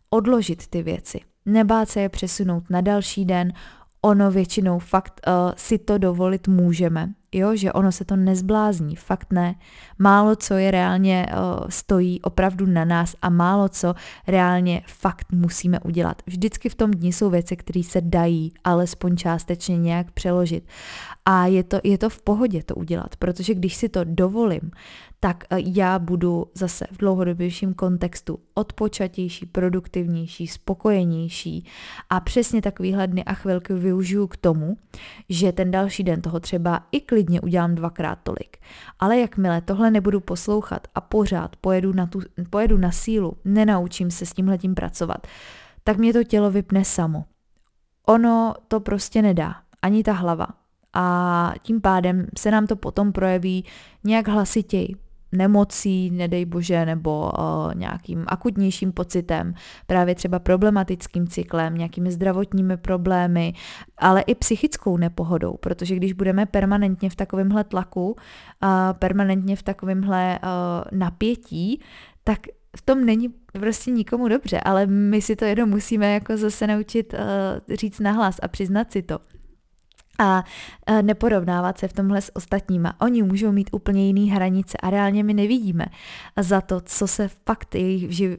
odložit 0.09 0.67
ty 0.67 0.83
věci. 0.83 1.19
Nebát 1.45 1.89
se 1.89 2.01
je 2.01 2.09
přesunout 2.09 2.69
na 2.69 2.81
další 2.81 3.25
den, 3.25 3.53
ono 4.01 4.31
většinou 4.31 4.79
fakt 4.79 5.21
uh, 5.27 5.33
si 5.57 5.77
to 5.77 5.97
dovolit 5.97 6.47
můžeme, 6.47 7.13
jo, 7.31 7.55
že 7.55 7.73
ono 7.73 7.91
se 7.91 8.05
to 8.05 8.15
nezblázní, 8.15 8.95
fakt 8.95 9.27
ne. 9.33 9.55
Málo 9.99 10.35
co 10.35 10.53
je 10.53 10.71
reálně 10.71 11.25
uh, 11.29 11.65
stojí 11.69 12.21
opravdu 12.21 12.65
na 12.65 12.85
nás 12.85 13.15
a 13.21 13.29
málo 13.29 13.69
co 13.69 13.93
reálně 14.27 14.81
fakt 14.87 15.31
musíme 15.31 15.79
udělat. 15.79 16.21
Vždycky 16.25 16.69
v 16.69 16.75
tom 16.75 16.91
dni 16.91 17.13
jsou 17.13 17.29
věci, 17.29 17.55
které 17.55 17.83
se 17.83 18.01
dají 18.01 18.53
alespoň 18.63 19.17
částečně 19.17 19.77
nějak 19.77 20.11
přeložit. 20.11 20.67
A 21.25 21.45
je 21.45 21.63
to, 21.63 21.79
je 21.83 21.97
to 21.97 22.09
v 22.09 22.21
pohodě 22.21 22.63
to 22.63 22.75
udělat, 22.75 23.15
protože 23.15 23.53
když 23.53 23.75
si 23.75 23.89
to 23.89 24.03
dovolím, 24.03 24.71
tak 25.25 25.43
eh, 25.49 25.57
já 25.65 25.99
budu 25.99 26.45
zase 26.53 26.85
v 26.91 26.97
dlouhodobějším 26.97 27.73
kontextu 27.73 28.39
odpočatější, 28.53 29.45
produktivnější, 29.45 30.47
spokojenější 30.47 31.65
a 32.09 32.19
přesně 32.19 32.61
takovýhle 32.61 33.07
dny 33.07 33.23
a 33.23 33.33
chvilky 33.33 33.73
využiju 33.73 34.27
k 34.27 34.37
tomu, 34.37 34.77
že 35.29 35.51
ten 35.51 35.71
další 35.71 36.03
den 36.03 36.21
toho 36.21 36.39
třeba 36.39 36.87
i 36.91 37.01
klidně 37.01 37.41
udělám 37.41 37.75
dvakrát 37.75 38.19
tolik. 38.23 38.57
Ale 38.99 39.19
jakmile 39.19 39.61
tohle 39.61 39.91
nebudu 39.91 40.19
poslouchat 40.19 40.87
a 40.95 41.01
pořád 41.01 41.55
pojedu 41.55 41.93
na, 41.93 42.07
tu, 42.07 42.19
pojedu 42.49 42.77
na 42.77 42.91
sílu, 42.91 43.37
nenaučím 43.45 44.11
se 44.11 44.25
s 44.25 44.33
tímhletím 44.33 44.75
pracovat, 44.75 45.27
tak 45.83 45.97
mě 45.97 46.13
to 46.13 46.23
tělo 46.23 46.51
vypne 46.51 46.85
samo. 46.85 47.25
Ono 48.07 48.53
to 48.67 48.79
prostě 48.79 49.21
nedá, 49.21 49.55
ani 49.81 50.03
ta 50.03 50.13
hlava. 50.13 50.47
A 50.93 51.53
tím 51.61 51.81
pádem 51.81 52.27
se 52.37 52.51
nám 52.51 52.67
to 52.67 52.75
potom 52.75 53.11
projeví 53.11 53.65
nějak 54.03 54.27
hlasitěji, 54.27 55.04
nemocí, 55.31 56.11
nedej 56.11 56.45
bože, 56.45 56.85
nebo 56.85 57.31
uh, 57.39 57.75
nějakým 57.75 58.25
akutnějším 58.27 58.91
pocitem, 58.91 59.53
právě 59.87 60.15
třeba 60.15 60.39
problematickým 60.39 61.27
cyklem, 61.27 61.75
nějakými 61.77 62.11
zdravotními 62.11 62.77
problémy, 62.77 63.53
ale 63.97 64.21
i 64.21 64.35
psychickou 64.35 64.97
nepohodou, 64.97 65.57
protože 65.57 65.95
když 65.95 66.13
budeme 66.13 66.45
permanentně 66.45 67.09
v 67.09 67.15
takovémhle 67.15 67.63
tlaku, 67.63 68.11
uh, 68.11 68.69
permanentně 68.93 69.55
v 69.55 69.63
takovémhle 69.63 70.39
uh, 70.43 70.99
napětí, 70.99 71.81
tak 72.23 72.39
v 72.77 72.81
tom 72.81 73.05
není 73.05 73.29
prostě 73.51 73.91
nikomu 73.91 74.27
dobře, 74.27 74.59
ale 74.59 74.85
my 74.85 75.21
si 75.21 75.35
to 75.35 75.45
jenom 75.45 75.69
musíme 75.69 76.13
jako 76.13 76.37
zase 76.37 76.67
naučit 76.67 77.13
uh, 77.13 77.75
říct 77.75 77.99
nahlas 77.99 78.39
a 78.41 78.47
přiznat 78.47 78.91
si 78.91 79.01
to. 79.01 79.19
A 80.19 80.43
neporovnávat 81.01 81.77
se 81.77 81.87
v 81.87 81.93
tomhle 81.93 82.21
s 82.21 82.35
ostatníma. 82.35 82.93
Oni 83.01 83.23
můžou 83.23 83.51
mít 83.51 83.69
úplně 83.71 84.07
jiný 84.07 84.31
hranice 84.31 84.77
a 84.83 84.89
reálně 84.89 85.23
my 85.23 85.33
nevidíme 85.33 85.85
za 86.39 86.61
to, 86.61 86.81
co 86.81 87.07
se 87.07 87.29
fakt 87.45 87.73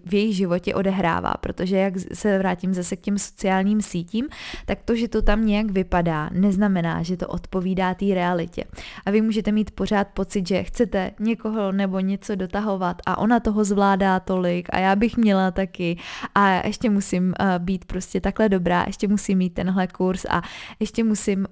v 0.05 0.15
jejich 0.15 0.37
životě 0.37 0.75
odehrává, 0.75 1.35
protože 1.41 1.77
jak 1.77 1.95
se 2.15 2.39
vrátím 2.39 2.75
zase 2.75 2.97
k 2.97 3.01
těm 3.01 3.19
sociálním 3.19 3.83
sítím, 3.83 4.27
tak 4.67 4.79
to, 4.85 4.97
že 4.97 5.09
to 5.09 5.23
tam 5.23 5.47
nějak 5.47 5.71
vypadá, 5.71 6.31
neznamená, 6.33 7.03
že 7.03 7.17
to 7.17 7.29
odpovídá 7.29 7.95
té 7.95 8.15
realitě. 8.15 8.65
A 9.07 9.11
vy 9.11 9.21
můžete 9.21 9.53
mít 9.53 9.71
pořád 9.71 10.09
pocit, 10.09 10.49
že 10.49 10.63
chcete 10.63 11.11
někoho 11.21 11.73
nebo 11.73 12.01
něco 12.01 12.35
dotahovat 12.35 13.03
a 13.07 13.19
ona 13.19 13.41
toho 13.41 13.65
zvládá 13.65 14.21
tolik 14.21 14.69
a 14.73 14.79
já 14.79 14.97
bych 14.97 15.17
měla 15.17 15.51
taky 15.51 15.99
a 16.35 16.67
ještě 16.67 16.91
musím 16.91 17.35
být 17.59 17.85
prostě 17.85 18.21
takhle 18.21 18.49
dobrá, 18.49 18.85
ještě 18.87 19.09
musím 19.09 19.39
mít 19.39 19.55
tenhle 19.55 19.87
kurz 19.87 20.25
a 20.31 20.43
ještě 20.81 21.05
musím 21.05 21.47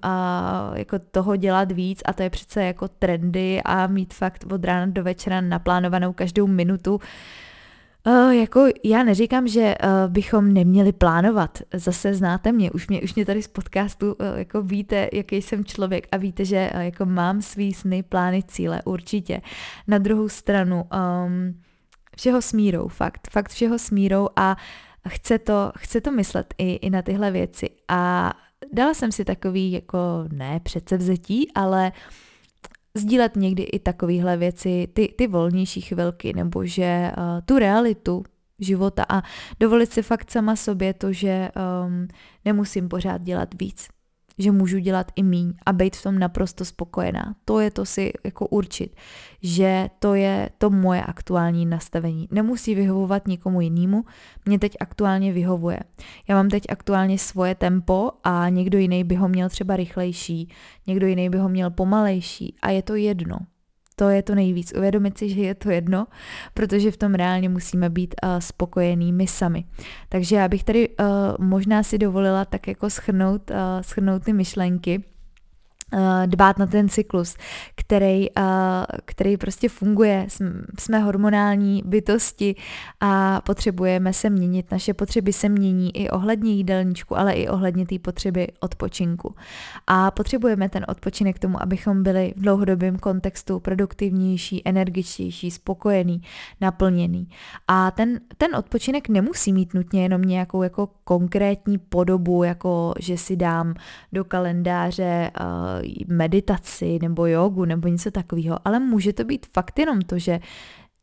jako 0.75 0.99
toho 0.99 1.37
dělat 1.37 1.73
víc 1.73 2.03
a 2.05 2.13
to 2.13 2.23
je 2.23 2.31
přece 2.31 2.63
jako 2.63 2.89
trendy 2.89 3.63
a 3.65 3.87
mít 3.87 4.15
fakt 4.15 4.45
od 4.53 4.65
rána 4.65 4.87
do 4.87 5.05
večera 5.05 5.41
naplánovanou 5.41 6.13
každou 6.13 6.47
minutu. 6.47 7.01
Uh, 8.07 8.31
jako 8.31 8.67
já 8.85 9.03
neříkám, 9.03 9.49
že 9.49 9.75
uh, 9.85 10.13
bychom 10.13 10.53
neměli 10.53 10.93
plánovat. 10.93 11.59
Zase 11.75 12.15
znáte 12.15 12.53
mě, 12.53 12.71
už 12.71 12.89
mě, 12.89 13.03
už 13.03 13.15
mě 13.15 13.27
tady 13.27 13.43
z 13.43 13.49
podcastu 13.49 14.13
uh, 14.13 14.27
jako 14.37 14.63
víte, 14.63 15.09
jaký 15.13 15.43
jsem 15.43 15.65
člověk 15.65 16.07
a 16.13 16.17
víte, 16.17 16.45
že 16.45 16.71
uh, 16.75 16.81
jako 16.81 17.07
mám 17.07 17.43
svý 17.43 17.75
sny, 17.75 18.03
plány, 18.03 18.43
cíle, 18.43 18.83
určitě. 18.85 19.41
Na 19.87 19.99
druhou 19.99 20.29
stranu 20.29 20.85
um, 21.25 21.61
všeho 22.17 22.43
smírou, 22.43 22.89
fakt, 22.89 23.29
fakt 23.31 23.51
všeho 23.51 23.79
smírou 23.79 24.29
a 24.37 24.57
chce 25.09 25.39
to, 25.39 25.73
chce 25.79 26.01
to 26.01 26.11
myslet 26.11 26.55
i, 26.59 26.73
i 26.73 26.91
na 26.91 27.03
tyhle 27.03 27.31
věci. 27.31 27.71
A 27.89 28.33
dala 28.73 28.95
jsem 28.95 29.13
si 29.13 29.25
takový 29.25 29.73
jako 29.73 29.99
ne 30.33 30.61
předsevzetí, 30.61 31.53
ale 31.55 31.93
sdílet 32.97 33.37
někdy 33.37 33.63
i 33.63 33.79
takovéhle 33.79 34.37
věci, 34.37 34.89
ty, 34.93 35.15
ty 35.19 35.27
volnější 35.27 35.81
chvilky, 35.81 36.33
nebo 36.33 36.65
že 36.65 37.13
uh, 37.19 37.25
tu 37.45 37.59
realitu 37.59 38.25
života. 38.59 39.05
A 39.09 39.23
dovolit 39.61 39.93
si 39.93 40.03
fakt 40.03 40.31
sama 40.31 40.57
sobě 40.57 40.95
to, 40.95 41.13
že 41.13 41.49
um, 41.87 42.09
nemusím 42.45 42.89
pořád 42.89 43.23
dělat 43.23 43.49
víc 43.61 43.89
že 44.39 44.53
můžu 44.53 44.79
dělat 44.79 45.13
i 45.17 45.23
míň 45.23 45.53
a 45.67 45.73
být 45.73 45.97
v 45.97 46.03
tom 46.03 46.19
naprosto 46.19 46.65
spokojená. 46.65 47.35
To 47.45 47.61
je 47.61 47.71
to 47.71 47.85
si 47.87 48.13
jako 48.25 48.47
určit, 48.47 48.97
že 49.43 49.91
to 49.99 50.15
je 50.15 50.51
to 50.59 50.71
moje 50.71 51.03
aktuální 51.03 51.67
nastavení. 51.67 52.29
Nemusí 52.31 52.75
vyhovovat 52.75 53.29
nikomu 53.29 53.61
jinému, 53.61 54.05
mě 54.47 54.59
teď 54.59 54.77
aktuálně 54.81 55.33
vyhovuje. 55.33 55.81
Já 56.29 56.35
mám 56.35 56.49
teď 56.49 56.63
aktuálně 56.69 57.19
svoje 57.19 57.55
tempo 57.55 58.11
a 58.25 58.49
někdo 58.49 58.79
jiný 58.79 59.05
by 59.05 59.15
ho 59.15 59.29
měl 59.29 59.49
třeba 59.49 59.77
rychlejší, 59.77 60.49
někdo 60.87 61.07
jiný 61.07 61.31
by 61.31 61.39
ho 61.39 61.49
měl 61.49 61.71
pomalejší 61.71 62.55
a 62.63 62.71
je 62.71 62.83
to 62.83 62.95
jedno. 62.95 63.37
To 63.97 64.09
je 64.09 64.23
to 64.23 64.35
nejvíc. 64.35 64.73
Uvědomit 64.77 65.19
si, 65.19 65.29
že 65.29 65.41
je 65.41 65.55
to 65.55 65.71
jedno, 65.71 66.07
protože 66.55 66.91
v 66.91 66.97
tom 66.97 67.15
reálně 67.15 67.49
musíme 67.49 67.91
být 67.91 68.15
uh, 68.23 68.39
spokojení 68.39 69.13
my 69.13 69.27
sami. 69.27 69.65
Takže 70.09 70.37
já 70.37 70.49
bych 70.49 70.65
tady 70.65 70.89
uh, 70.89 71.07
možná 71.39 71.83
si 71.83 71.99
dovolila 71.99 72.45
tak 72.45 72.69
jako 72.69 72.91
schrnout, 72.91 73.51
uh, 73.51 73.57
schrnout 73.83 74.25
ty 74.25 74.33
myšlenky 74.33 75.05
Eh, 75.05 75.14
dbát 76.27 76.59
na 76.59 76.67
ten 76.67 76.89
cyklus, 76.89 77.37
který, 77.75 78.39
eh, 78.39 78.43
který 79.05 79.37
prostě 79.37 79.69
funguje. 79.69 80.27
Jsme 80.79 80.99
hormonální 80.99 81.83
bytosti 81.87 82.55
a 83.01 83.41
potřebujeme 83.41 84.13
se 84.13 84.31
měnit. 84.31 84.71
Naše 84.71 84.95
potřeby 84.95 85.33
se 85.33 85.49
mění 85.49 85.97
i 85.97 86.11
ohledně 86.11 86.53
jídelníčku, 86.53 87.19
ale 87.19 87.33
i 87.33 87.49
ohledně 87.49 87.87
té 87.87 87.99
potřeby 87.99 88.47
odpočinku. 88.61 89.35
A 89.87 90.11
potřebujeme 90.11 90.69
ten 90.69 90.85
odpočinek 90.89 91.37
k 91.37 91.39
tomu, 91.39 91.63
abychom 91.63 92.03
byli 92.03 92.35
v 92.37 92.41
dlouhodobém 92.41 92.99
kontextu 92.99 93.61
produktivnější, 93.61 94.63
energičtější, 94.65 95.51
spokojený, 95.51 96.23
naplněný. 96.61 97.29
A 97.69 97.91
ten, 97.91 98.21
ten 98.37 98.57
odpočinek 98.57 99.09
nemusí 99.09 99.53
mít 99.53 99.75
nutně 99.75 100.03
jenom 100.03 100.23
nějakou 100.23 100.63
jako 100.63 100.89
konkrétní 101.05 101.79
podobu, 101.79 102.45
jako 102.45 102.95
že 102.99 103.17
si 103.17 103.37
dám 103.37 103.75
do 104.13 104.25
kalendáře 104.25 105.31
uh, 105.41 105.47
meditaci 106.07 106.99
nebo 107.03 107.27
jogu 107.27 107.65
nebo 107.65 107.89
něco 107.89 108.11
takového, 108.11 108.59
ale 108.65 108.79
může 108.79 109.13
to 109.13 109.25
být 109.25 109.47
fakt 109.53 109.79
jenom 109.79 110.01
to, 110.03 110.19
že 110.19 110.41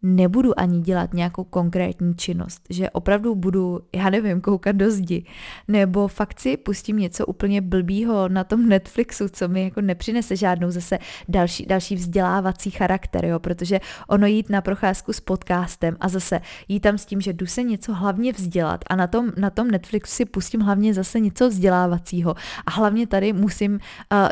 nebudu 0.03 0.59
ani 0.59 0.81
dělat 0.81 1.13
nějakou 1.13 1.43
konkrétní 1.43 2.15
činnost, 2.15 2.61
že 2.69 2.89
opravdu 2.89 3.35
budu, 3.35 3.79
já 3.95 4.09
nevím, 4.09 4.41
koukat 4.41 4.75
do 4.75 4.91
zdi, 4.91 5.25
nebo 5.67 6.07
fakt 6.07 6.39
si 6.39 6.57
pustím 6.57 6.97
něco 6.97 7.25
úplně 7.25 7.61
blbýho 7.61 8.29
na 8.29 8.43
tom 8.43 8.69
Netflixu, 8.69 9.29
co 9.29 9.47
mi 9.47 9.63
jako 9.63 9.81
nepřinese 9.81 10.35
žádnou 10.35 10.71
zase 10.71 10.99
další, 11.29 11.65
další 11.65 11.95
vzdělávací 11.95 12.71
charakter, 12.71 13.25
jo, 13.25 13.39
protože 13.39 13.79
ono 14.07 14.27
jít 14.27 14.49
na 14.49 14.61
procházku 14.61 15.13
s 15.13 15.19
podcastem 15.19 15.97
a 15.99 16.07
zase 16.07 16.41
jít 16.67 16.79
tam 16.79 16.97
s 16.97 17.05
tím, 17.05 17.21
že 17.21 17.33
jdu 17.33 17.45
se 17.45 17.63
něco 17.63 17.93
hlavně 17.93 18.33
vzdělat 18.33 18.83
a 18.87 18.95
na 18.95 19.07
tom, 19.07 19.31
na 19.37 19.49
tom 19.49 19.71
Netflixu 19.71 20.11
si 20.15 20.25
pustím 20.25 20.61
hlavně 20.61 20.93
zase 20.93 21.19
něco 21.19 21.49
vzdělávacího 21.49 22.35
a 22.65 22.71
hlavně 22.71 23.07
tady 23.07 23.33
musím 23.33 23.73
uh, 23.73 23.79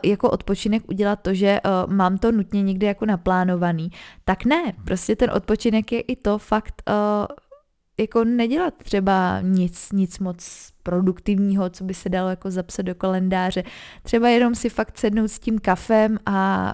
jako 0.04 0.30
odpočinek 0.30 0.84
udělat 0.90 1.20
to, 1.22 1.34
že 1.34 1.60
uh, 1.66 1.94
mám 1.94 2.18
to 2.18 2.32
nutně 2.32 2.64
někde 2.64 2.88
jako 2.88 3.06
naplánovaný, 3.06 3.92
tak 4.26 4.46
ne, 4.46 4.74
prostě 4.84 5.16
ten 5.16 5.30
odpočinek 5.30 5.59
odpočinek 5.60 5.92
je 5.92 6.02
i 6.02 6.16
to 6.16 6.38
fakt 6.38 6.84
uh, 6.88 7.26
jako 8.00 8.24
nedělat 8.24 8.74
třeba 8.84 9.42
nic, 9.42 9.92
nic 9.92 10.20
moc 10.20 10.70
produktivního, 10.84 11.70
co 11.70 11.84
by 11.84 11.94
se 11.94 12.10
dalo 12.10 12.30
jako 12.30 12.52
zapsat 12.52 12.82
do 12.82 12.96
kalendáře. 12.96 13.64
Třeba 14.04 14.30
jenom 14.30 14.56
si 14.56 14.70
fakt 14.70 14.98
sednout 14.98 15.28
s 15.28 15.40
tím 15.40 15.60
kafem 15.60 16.18
a 16.26 16.74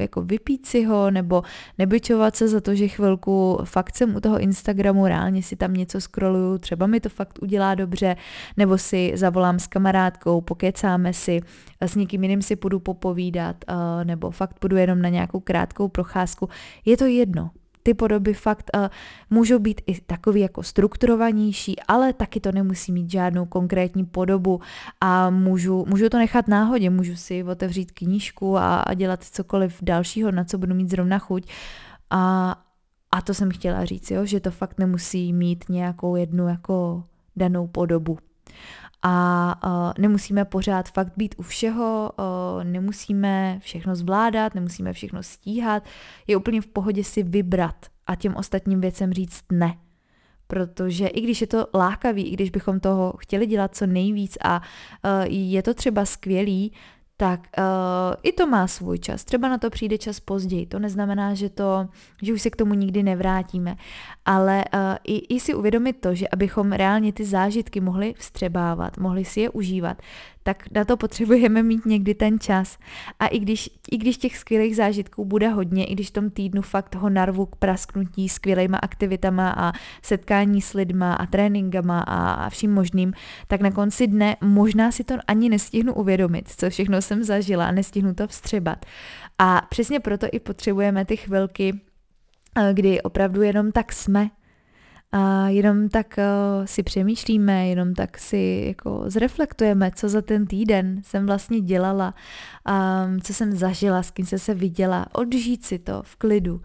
jako 0.00 0.22
vypít 0.22 0.66
si 0.66 0.84
ho, 0.84 1.10
nebo 1.10 1.42
nebyčovat 1.78 2.36
se 2.36 2.48
za 2.48 2.60
to, 2.60 2.74
že 2.74 2.88
chvilku 2.88 3.58
fakt 3.64 3.96
jsem 3.96 4.16
u 4.16 4.20
toho 4.20 4.38
Instagramu, 4.38 5.06
reálně 5.06 5.42
si 5.42 5.56
tam 5.56 5.74
něco 5.74 6.00
scrolluju, 6.00 6.58
třeba 6.58 6.86
mi 6.86 7.00
to 7.00 7.08
fakt 7.08 7.38
udělá 7.42 7.74
dobře, 7.74 8.16
nebo 8.56 8.78
si 8.78 9.12
zavolám 9.14 9.58
s 9.58 9.66
kamarádkou, 9.66 10.40
pokecáme 10.40 11.12
si, 11.12 11.40
s 11.80 11.94
někým 11.94 12.22
jiným 12.22 12.42
si 12.42 12.56
půjdu 12.56 12.80
popovídat, 12.80 13.56
uh, 13.68 14.04
nebo 14.04 14.30
fakt 14.30 14.58
půjdu 14.58 14.76
jenom 14.76 15.02
na 15.02 15.08
nějakou 15.08 15.40
krátkou 15.40 15.88
procházku. 15.88 16.48
Je 16.84 16.96
to 16.96 17.06
jedno, 17.06 17.50
ty 17.86 17.94
podoby 17.94 18.34
fakt 18.34 18.70
uh, 18.74 18.88
můžou 19.30 19.58
být 19.58 19.80
i 19.86 20.00
takový 20.00 20.40
jako 20.40 20.62
strukturovanější, 20.62 21.76
ale 21.88 22.12
taky 22.12 22.40
to 22.40 22.52
nemusí 22.52 22.92
mít 22.92 23.10
žádnou 23.10 23.46
konkrétní 23.46 24.04
podobu 24.04 24.60
a 25.00 25.30
můžu, 25.30 25.84
můžu 25.88 26.08
to 26.08 26.18
nechat 26.18 26.48
náhodě, 26.48 26.90
můžu 26.90 27.16
si 27.16 27.44
otevřít 27.44 27.92
knížku 27.92 28.56
a, 28.56 28.80
a 28.80 28.94
dělat 28.94 29.24
cokoliv 29.24 29.78
dalšího, 29.82 30.32
na 30.32 30.44
co 30.44 30.58
budu 30.58 30.74
mít 30.74 30.90
zrovna 30.90 31.18
chuť. 31.18 31.46
A, 32.10 32.54
a 33.10 33.22
to 33.22 33.34
jsem 33.34 33.50
chtěla 33.50 33.84
říct, 33.84 34.10
jo, 34.10 34.26
že 34.26 34.40
to 34.40 34.50
fakt 34.50 34.78
nemusí 34.78 35.32
mít 35.32 35.64
nějakou 35.68 36.16
jednu 36.16 36.48
jako 36.48 37.04
danou 37.36 37.66
podobu 37.66 38.18
a 39.06 39.54
uh, 39.66 39.92
nemusíme 39.98 40.44
pořád 40.44 40.88
fakt 40.88 41.12
být 41.16 41.34
u 41.38 41.42
všeho, 41.42 42.10
uh, 42.18 42.64
nemusíme 42.64 43.58
všechno 43.62 43.96
zvládat, 43.96 44.54
nemusíme 44.54 44.92
všechno 44.92 45.22
stíhat, 45.22 45.82
je 46.26 46.36
úplně 46.36 46.60
v 46.60 46.66
pohodě 46.66 47.04
si 47.04 47.22
vybrat 47.22 47.86
a 48.06 48.14
těm 48.14 48.36
ostatním 48.36 48.80
věcem 48.80 49.12
říct 49.12 49.44
ne. 49.52 49.74
Protože 50.46 51.06
i 51.06 51.20
když 51.20 51.40
je 51.40 51.46
to 51.46 51.66
lákavý, 51.74 52.22
i 52.22 52.30
když 52.30 52.50
bychom 52.50 52.80
toho 52.80 53.14
chtěli 53.18 53.46
dělat 53.46 53.76
co 53.76 53.86
nejvíc 53.86 54.38
a 54.44 54.56
uh, 54.60 55.24
je 55.28 55.62
to 55.62 55.74
třeba 55.74 56.04
skvělý, 56.04 56.72
tak 57.16 57.40
uh, 57.58 57.64
i 58.22 58.32
to 58.32 58.46
má 58.46 58.66
svůj 58.66 58.98
čas. 58.98 59.24
Třeba 59.24 59.48
na 59.48 59.58
to 59.58 59.70
přijde 59.70 59.98
čas 59.98 60.20
později. 60.20 60.66
To 60.66 60.78
neznamená, 60.78 61.34
že, 61.34 61.50
to, 61.50 61.88
že 62.22 62.32
už 62.32 62.42
se 62.42 62.50
k 62.50 62.56
tomu 62.56 62.74
nikdy 62.74 63.02
nevrátíme. 63.02 63.76
Ale 64.24 64.64
uh, 64.74 64.80
i, 65.04 65.34
i 65.34 65.40
si 65.40 65.54
uvědomit 65.54 65.92
to, 65.92 66.14
že 66.14 66.28
abychom 66.28 66.72
reálně 66.72 67.12
ty 67.12 67.24
zážitky 67.24 67.80
mohli 67.80 68.14
vstřebávat, 68.18 68.98
mohli 68.98 69.24
si 69.24 69.40
je 69.40 69.50
užívat, 69.50 70.02
tak 70.46 70.64
na 70.70 70.84
to 70.84 70.96
potřebujeme 70.96 71.62
mít 71.62 71.86
někdy 71.86 72.14
ten 72.14 72.40
čas. 72.40 72.78
A 73.18 73.26
i 73.26 73.38
když, 73.38 73.70
i 73.90 73.96
když 73.96 74.18
těch 74.18 74.36
skvělých 74.38 74.76
zážitků 74.76 75.24
bude 75.24 75.48
hodně, 75.48 75.84
i 75.84 75.92
když 75.92 76.08
v 76.08 76.12
tom 76.12 76.30
týdnu 76.30 76.62
fakt 76.62 76.94
ho 76.94 77.10
narvu 77.10 77.46
k 77.46 77.56
prasknutí 77.56 78.28
skvělýma 78.28 78.78
aktivitama 78.78 79.54
a 79.56 79.72
setkání 80.02 80.62
s 80.62 80.72
lidma 80.72 81.14
a 81.14 81.26
tréninkama 81.26 82.00
a, 82.00 82.32
a 82.32 82.50
vším 82.50 82.74
možným, 82.74 83.12
tak 83.46 83.60
na 83.60 83.70
konci 83.70 84.06
dne 84.06 84.36
možná 84.40 84.92
si 84.92 85.04
to 85.04 85.14
ani 85.26 85.48
nestihnu 85.48 85.94
uvědomit, 85.94 86.48
co 86.48 86.70
všechno 86.70 87.02
jsem 87.02 87.24
zažila 87.24 87.66
a 87.66 87.72
nestihnu 87.72 88.14
to 88.14 88.26
vstřebat. 88.26 88.86
A 89.38 89.66
přesně 89.70 90.00
proto 90.00 90.26
i 90.32 90.40
potřebujeme 90.40 91.04
ty 91.04 91.16
chvilky, 91.16 91.80
eh, 92.56 92.74
kdy 92.74 93.02
opravdu 93.02 93.42
jenom 93.42 93.72
tak 93.72 93.92
jsme, 93.92 94.30
a 95.16 95.48
jenom 95.48 95.88
tak 95.88 96.18
uh, 96.18 96.64
si 96.64 96.82
přemýšlíme, 96.82 97.68
jenom 97.68 97.94
tak 97.94 98.18
si 98.18 98.64
jako 98.66 99.04
zreflektujeme, 99.06 99.90
co 99.94 100.08
za 100.08 100.22
ten 100.22 100.46
týden 100.46 101.00
jsem 101.04 101.26
vlastně 101.26 101.60
dělala, 101.60 102.14
um, 103.06 103.20
co 103.20 103.34
jsem 103.34 103.52
zažila, 103.52 104.02
s 104.02 104.10
kým 104.10 104.26
jsem 104.26 104.38
se 104.38 104.54
viděla, 104.54 105.06
odžít 105.12 105.64
si 105.64 105.78
to 105.78 106.02
v 106.02 106.16
klidu 106.16 106.60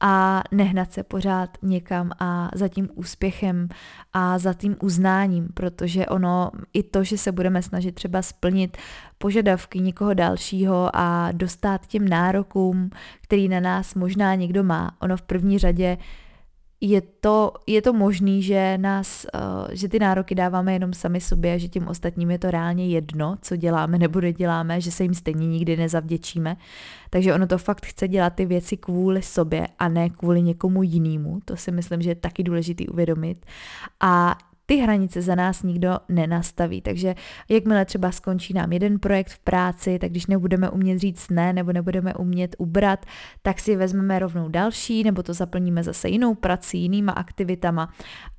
a 0.00 0.42
nehnat 0.52 0.92
se 0.92 1.02
pořád 1.02 1.58
někam 1.62 2.10
a 2.18 2.50
za 2.54 2.68
tím 2.68 2.88
úspěchem 2.94 3.68
a 4.12 4.38
za 4.38 4.54
tím 4.54 4.76
uznáním, 4.82 5.48
protože 5.54 6.06
ono 6.06 6.50
i 6.72 6.82
to, 6.82 7.04
že 7.04 7.18
se 7.18 7.32
budeme 7.32 7.62
snažit 7.62 7.94
třeba 7.94 8.22
splnit 8.22 8.76
požadavky 9.18 9.80
někoho 9.80 10.14
dalšího 10.14 10.90
a 10.96 11.32
dostat 11.32 11.86
těm 11.86 12.08
nárokům, 12.08 12.90
který 13.20 13.48
na 13.48 13.60
nás 13.60 13.94
možná 13.94 14.34
někdo 14.34 14.64
má, 14.64 14.96
ono 15.00 15.16
v 15.16 15.22
první 15.22 15.58
řadě 15.58 15.98
je 16.84 17.02
to, 17.20 17.52
je 17.66 17.82
to 17.82 17.92
možný, 17.92 18.42
že 18.42 18.78
nás, 18.78 19.26
uh, 19.34 19.40
že 19.70 19.88
ty 19.88 19.98
nároky 19.98 20.34
dáváme 20.34 20.72
jenom 20.72 20.92
sami 20.92 21.20
sobě, 21.20 21.58
že 21.58 21.68
tím 21.68 21.88
ostatním 21.88 22.30
je 22.30 22.38
to 22.38 22.50
reálně 22.50 22.88
jedno, 22.88 23.36
co 23.42 23.56
děláme 23.56 23.98
nebo 23.98 24.20
neděláme, 24.20 24.80
že 24.80 24.90
se 24.90 25.02
jim 25.02 25.14
stejně 25.14 25.46
nikdy 25.46 25.76
nezavděčíme. 25.76 26.56
Takže 27.10 27.34
ono 27.34 27.46
to 27.46 27.58
fakt 27.58 27.86
chce 27.86 28.08
dělat 28.08 28.34
ty 28.34 28.46
věci 28.46 28.76
kvůli 28.76 29.22
sobě 29.22 29.68
a 29.78 29.88
ne 29.88 30.10
kvůli 30.10 30.42
někomu 30.42 30.82
jinému. 30.82 31.40
To 31.44 31.56
si 31.56 31.72
myslím, 31.72 32.02
že 32.02 32.10
je 32.10 32.14
taky 32.14 32.42
důležitý 32.42 32.88
uvědomit. 32.88 33.46
A 34.00 34.38
ty 34.72 34.78
hranice 34.78 35.22
za 35.22 35.34
nás 35.34 35.62
nikdo 35.62 35.98
nenastaví. 36.08 36.80
Takže 36.80 37.14
jakmile 37.48 37.84
třeba 37.84 38.12
skončí 38.12 38.54
nám 38.54 38.72
jeden 38.72 38.98
projekt 38.98 39.28
v 39.28 39.38
práci, 39.38 39.98
tak 39.98 40.10
když 40.10 40.26
nebudeme 40.26 40.70
umět 40.70 40.98
říct 40.98 41.30
ne 41.30 41.52
nebo 41.52 41.72
nebudeme 41.72 42.14
umět 42.14 42.56
ubrat, 42.58 43.06
tak 43.42 43.60
si 43.60 43.76
vezmeme 43.76 44.18
rovnou 44.18 44.48
další 44.48 45.04
nebo 45.04 45.22
to 45.22 45.34
zaplníme 45.34 45.82
zase 45.82 46.08
jinou 46.08 46.34
prací, 46.34 46.82
jinýma 46.82 47.12
aktivitama. 47.12 47.88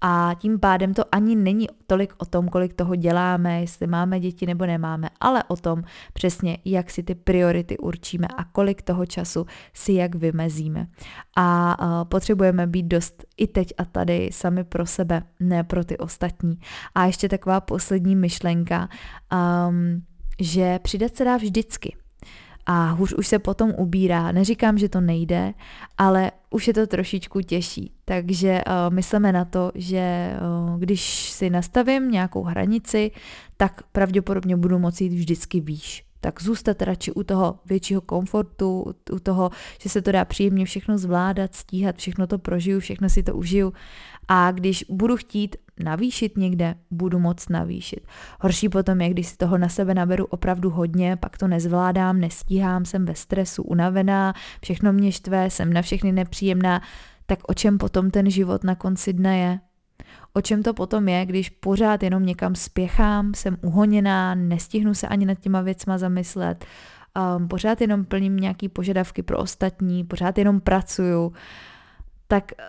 A 0.02 0.32
tím 0.39 0.60
pádem 0.60 0.93
to 0.93 1.04
ani 1.12 1.36
není 1.36 1.67
tolik 1.88 2.13
o 2.17 2.26
tom, 2.26 2.50
kolik 2.50 2.74
toho 2.74 2.96
děláme, 2.96 3.62
jestli 3.62 3.88
máme 3.88 4.19
děti 4.19 4.46
nebo 4.46 4.65
nemáme, 4.65 5.10
ale 5.19 5.43
o 5.48 5.56
tom 5.56 5.84
přesně, 6.13 6.58
jak 6.65 6.89
si 6.89 7.04
ty 7.04 7.15
priority 7.15 7.78
určíme 7.78 8.28
a 8.38 8.43
kolik 8.43 8.82
toho 8.82 9.06
času 9.06 9.46
si 9.74 9.93
jak 9.93 10.15
vymezíme. 10.15 10.88
A 11.38 12.06
potřebujeme 12.06 12.67
být 12.67 12.86
dost 12.86 13.24
i 13.38 13.48
teď 13.48 13.74
a 13.78 13.86
tady 13.86 14.30
sami 14.32 14.63
pro 14.63 14.86
sebe, 14.86 15.22
ne 15.39 15.63
pro 15.63 15.84
ty 15.84 15.98
ostatní 15.98 16.23
ostatní. 16.24 16.60
A 16.96 17.06
ještě 17.06 17.30
taková 17.30 17.62
poslední 17.62 18.16
myšlenka, 18.16 18.90
um, 19.70 20.04
že 20.40 20.80
přidat 20.80 21.16
se 21.16 21.26
dá 21.26 21.38
vždycky. 21.38 21.96
A 22.66 22.92
hůř 22.92 23.14
už 23.14 23.28
se 23.28 23.40
potom 23.40 23.74
ubírá. 23.78 24.32
Neříkám, 24.32 24.78
že 24.78 24.90
to 24.90 25.02
nejde, 25.02 25.54
ale 25.98 26.32
už 26.50 26.68
je 26.68 26.74
to 26.74 26.88
trošičku 26.88 27.42
těžší. 27.42 27.94
Takže 28.06 28.62
uh, 28.68 28.94
myslíme 28.96 29.32
na 29.32 29.46
to, 29.46 29.72
že 29.76 30.34
uh, 30.72 30.80
když 30.80 31.32
si 31.32 31.50
nastavím 31.50 32.12
nějakou 32.12 32.44
hranici, 32.44 33.12
tak 33.58 33.84
pravděpodobně 33.92 34.56
budu 34.58 34.80
moci 34.80 35.04
jít 35.04 35.14
vždycky 35.14 35.62
výš 35.62 36.04
tak 36.24 36.42
zůstat 36.42 36.82
radši 36.82 37.12
u 37.12 37.24
toho 37.24 37.60
většího 37.66 38.02
komfortu, 38.02 38.96
u 39.12 39.20
toho, 39.20 39.50
že 39.82 39.90
se 39.90 40.02
to 40.02 40.12
dá 40.12 40.26
příjemně 40.26 40.66
všechno 40.66 40.98
zvládat, 40.98 41.56
stíhat, 41.56 41.96
všechno 41.96 42.28
to 42.28 42.40
prožiju, 42.40 42.80
všechno 42.80 43.10
si 43.10 43.24
to 43.24 43.36
užiju 43.36 43.74
a 44.28 44.52
když 44.52 44.86
budu 44.90 45.18
chtít 45.18 45.56
navýšit 45.84 46.38
někde, 46.38 46.76
budu 46.92 47.20
moc 47.20 47.50
navýšit. 47.50 48.08
Horší 48.42 48.70
potom 48.70 49.02
je, 49.02 49.10
když 49.10 49.28
si 49.28 49.38
toho 49.38 49.58
na 49.58 49.70
sebe 49.70 49.94
naberu 49.94 50.26
opravdu 50.26 50.70
hodně, 50.70 51.16
pak 51.16 51.38
to 51.38 51.48
nezvládám, 51.48 52.20
nestíhám, 52.20 52.86
jsem 52.86 53.06
ve 53.06 53.16
stresu, 53.16 53.64
unavená, 53.64 54.34
všechno 54.62 54.94
mě 54.94 55.12
štve, 55.12 55.50
jsem 55.50 55.74
na 55.74 55.82
všechny 55.82 56.12
nepříjemná, 56.12 56.82
tak 57.26 57.40
o 57.48 57.54
čem 57.54 57.78
potom 57.78 58.12
ten 58.12 58.30
život 58.30 58.64
na 58.64 58.76
konci 58.76 59.14
dne 59.14 59.40
je? 59.40 59.60
O 60.36 60.41
čem 60.41 60.63
to 60.63 60.74
potom 60.74 61.08
je, 61.10 61.26
když 61.26 61.50
pořád 61.50 62.04
jenom 62.04 62.26
někam 62.26 62.56
spěchám, 62.56 63.34
jsem 63.34 63.58
uhoněná, 63.62 64.36
nestihnu 64.36 64.93
se 64.93 65.08
ani 65.08 65.26
nad 65.26 65.39
těma 65.39 65.62
věcma 65.62 65.98
zamyslet, 65.98 66.65
um, 67.38 67.48
pořád 67.48 67.82
jenom 67.82 68.06
plním 68.06 68.38
nějaký 68.38 68.69
požadavky 68.69 69.24
pro 69.24 69.38
ostatní, 69.38 70.04
pořád 70.04 70.38
jenom 70.38 70.62
pracuju, 70.62 71.34
tak 72.28 72.52
uh, 72.60 72.65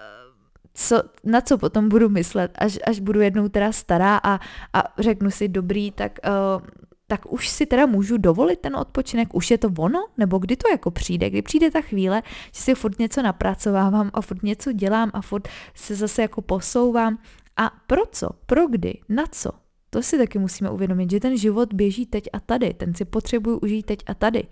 co, 0.74 1.02
na 1.24 1.40
co 1.40 1.58
potom 1.58 1.88
budu 1.88 2.08
myslet, 2.08 2.50
až, 2.58 2.78
až 2.86 3.00
budu 3.00 3.20
jednou 3.20 3.48
teda 3.48 3.72
stará 3.72 4.16
a, 4.16 4.40
a 4.72 4.82
řeknu 4.98 5.30
si 5.30 5.48
dobrý, 5.48 5.90
tak, 5.90 6.18
uh, 6.26 6.66
tak 7.06 7.32
už 7.32 7.48
si 7.48 7.66
teda 7.66 7.86
můžu 7.86 8.16
dovolit 8.16 8.60
ten 8.60 8.76
odpočinek, 8.76 9.34
už 9.34 9.50
je 9.50 9.58
to 9.58 9.68
ono, 9.78 10.06
nebo 10.18 10.38
kdy 10.38 10.56
to 10.56 10.68
jako 10.70 10.90
přijde, 10.90 11.30
kdy 11.30 11.42
přijde 11.42 11.70
ta 11.70 11.80
chvíle, 11.80 12.22
že 12.52 12.62
si 12.62 12.74
furt 12.74 12.98
něco 12.98 13.22
napracovávám 13.22 14.10
a 14.14 14.20
furt 14.20 14.42
něco 14.42 14.72
dělám 14.72 15.10
a 15.14 15.20
furt 15.20 15.48
se 15.74 15.94
zase 15.94 16.22
jako 16.22 16.42
posouvám 16.42 17.18
a 17.56 17.70
pro 17.86 18.02
co, 18.12 18.28
pro 18.46 18.68
kdy, 18.68 18.98
na 19.08 19.24
co, 19.26 19.50
to 19.90 20.02
si 20.02 20.18
taky 20.18 20.38
musíme 20.38 20.70
uvědomit, 20.70 21.10
že 21.10 21.20
ten 21.20 21.38
život 21.38 21.74
běží 21.74 22.06
teď 22.06 22.28
a 22.32 22.40
tady, 22.40 22.74
ten 22.74 22.94
si 22.94 23.04
potřebuju 23.04 23.58
užít 23.58 23.86
teď 23.86 23.98
a 24.06 24.14
tady. 24.14 24.46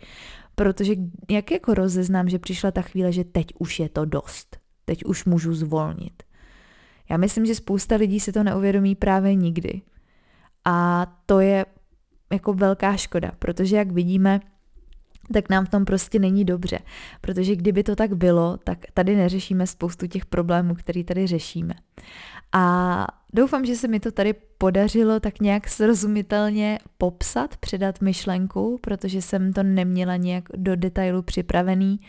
Protože 0.55 0.95
jak 1.31 1.51
jako 1.51 1.75
rozeznám, 1.75 2.29
že 2.29 2.39
přišla 2.39 2.71
ta 2.71 2.83
chvíle, 2.83 3.13
že 3.13 3.25
teď 3.25 3.47
už 3.59 3.81
je 3.81 3.89
to 3.89 4.05
dost 4.05 4.63
teď 4.85 5.05
už 5.05 5.25
můžu 5.25 5.55
zvolnit. 5.55 6.23
Já 7.11 7.17
myslím, 7.17 7.47
že 7.47 7.55
spousta 7.55 7.97
lidí 7.97 8.21
si 8.21 8.33
to 8.33 8.43
neuvědomí 8.43 8.95
právě 8.95 9.35
nikdy. 9.35 9.83
A 10.65 11.07
to 11.27 11.41
je 11.41 11.67
jako 12.33 12.53
velká 12.53 12.97
škoda, 12.97 13.33
protože 13.39 13.77
jak 13.77 13.93
vidíme, 13.93 14.41
tak 15.33 15.51
nám 15.51 15.67
v 15.67 15.69
tom 15.69 15.85
prostě 15.85 16.19
není 16.19 16.45
dobře. 16.45 16.79
Protože 17.21 17.57
kdyby 17.57 17.83
to 17.83 17.97
tak 17.97 18.15
bylo, 18.15 18.57
tak 18.57 18.79
tady 18.95 19.17
neřešíme 19.17 19.67
spoustu 19.67 20.07
těch 20.07 20.27
problémů, 20.27 20.75
které 20.75 21.05
tady 21.05 21.27
řešíme. 21.27 21.75
A 22.53 23.07
doufám, 23.33 23.65
že 23.65 23.77
se 23.77 23.89
mi 23.89 24.01
to 24.01 24.13
tady 24.13 24.35
podařilo 24.59 25.21
tak 25.21 25.41
nějak 25.41 25.69
srozumitelně 25.69 26.79
popsat, 26.99 27.57
předat 27.57 28.01
myšlenku, 28.01 28.79
protože 28.81 29.23
jsem 29.23 29.53
to 29.53 29.63
neměla 29.63 30.17
nějak 30.17 30.45
do 30.57 30.77
detailu 30.77 31.23
připravený. 31.23 32.01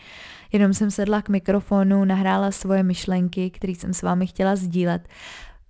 Jenom 0.52 0.74
jsem 0.74 0.90
sedla 0.90 1.22
k 1.22 1.28
mikrofonu, 1.28 2.04
nahrála 2.04 2.50
svoje 2.50 2.82
myšlenky, 2.82 3.50
které 3.50 3.72
jsem 3.72 3.94
s 3.94 4.02
vámi 4.02 4.26
chtěla 4.26 4.56
sdílet. 4.56 5.08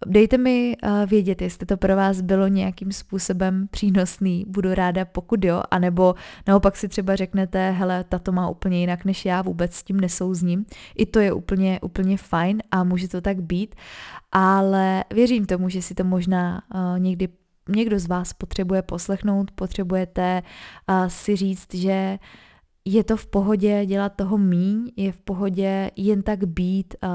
Dejte 0.07 0.39
mi 0.39 0.77
uh, 0.83 0.91
vědět, 1.07 1.43
jestli 1.43 1.67
to 1.67 1.77
pro 1.77 1.97
vás 1.97 2.21
bylo 2.21 2.49
nějakým 2.49 2.93
způsobem 2.93 3.69
přínosný, 3.71 4.45
budu 4.49 4.75
ráda, 4.75 5.05
pokud 5.05 5.45
jo, 5.45 5.63
anebo 5.71 6.15
naopak 6.47 6.77
si 6.77 6.89
třeba 6.89 7.17
řeknete, 7.17 7.71
hele, 7.71 8.05
tato 8.05 8.33
má 8.33 8.49
úplně 8.49 8.81
jinak 8.81 9.05
než 9.05 9.25
já, 9.25 9.43
vůbec 9.43 9.75
s 9.75 9.85
tím 9.85 10.01
nesouzním. 10.01 10.67
I 10.97 11.07
to 11.07 11.19
je 11.19 11.33
úplně, 11.33 11.81
úplně 11.81 12.17
fajn 12.17 12.63
a 12.71 12.85
může 12.85 13.09
to 13.09 13.21
tak 13.21 13.43
být, 13.43 13.75
ale 14.33 15.05
věřím 15.15 15.47
tomu, 15.47 15.69
že 15.69 15.83
si 15.83 15.95
to 15.95 16.05
možná 16.05 16.63
uh, 16.75 16.99
někdy 16.99 17.29
někdo 17.69 17.99
z 17.99 18.07
vás 18.07 18.33
potřebuje 18.33 18.83
poslechnout, 18.83 19.51
potřebujete 19.51 20.43
uh, 20.89 21.07
si 21.07 21.37
říct, 21.37 21.75
že 21.75 22.19
je 22.85 23.05
to 23.05 23.17
v 23.17 23.27
pohodě 23.27 23.87
dělat 23.87 24.13
toho 24.17 24.39
míň, 24.39 24.91
je 24.97 25.13
v 25.13 25.17
pohodě 25.17 25.91
jen 25.97 26.23
tak 26.23 26.45
být, 26.45 26.95
uh, 27.05 27.11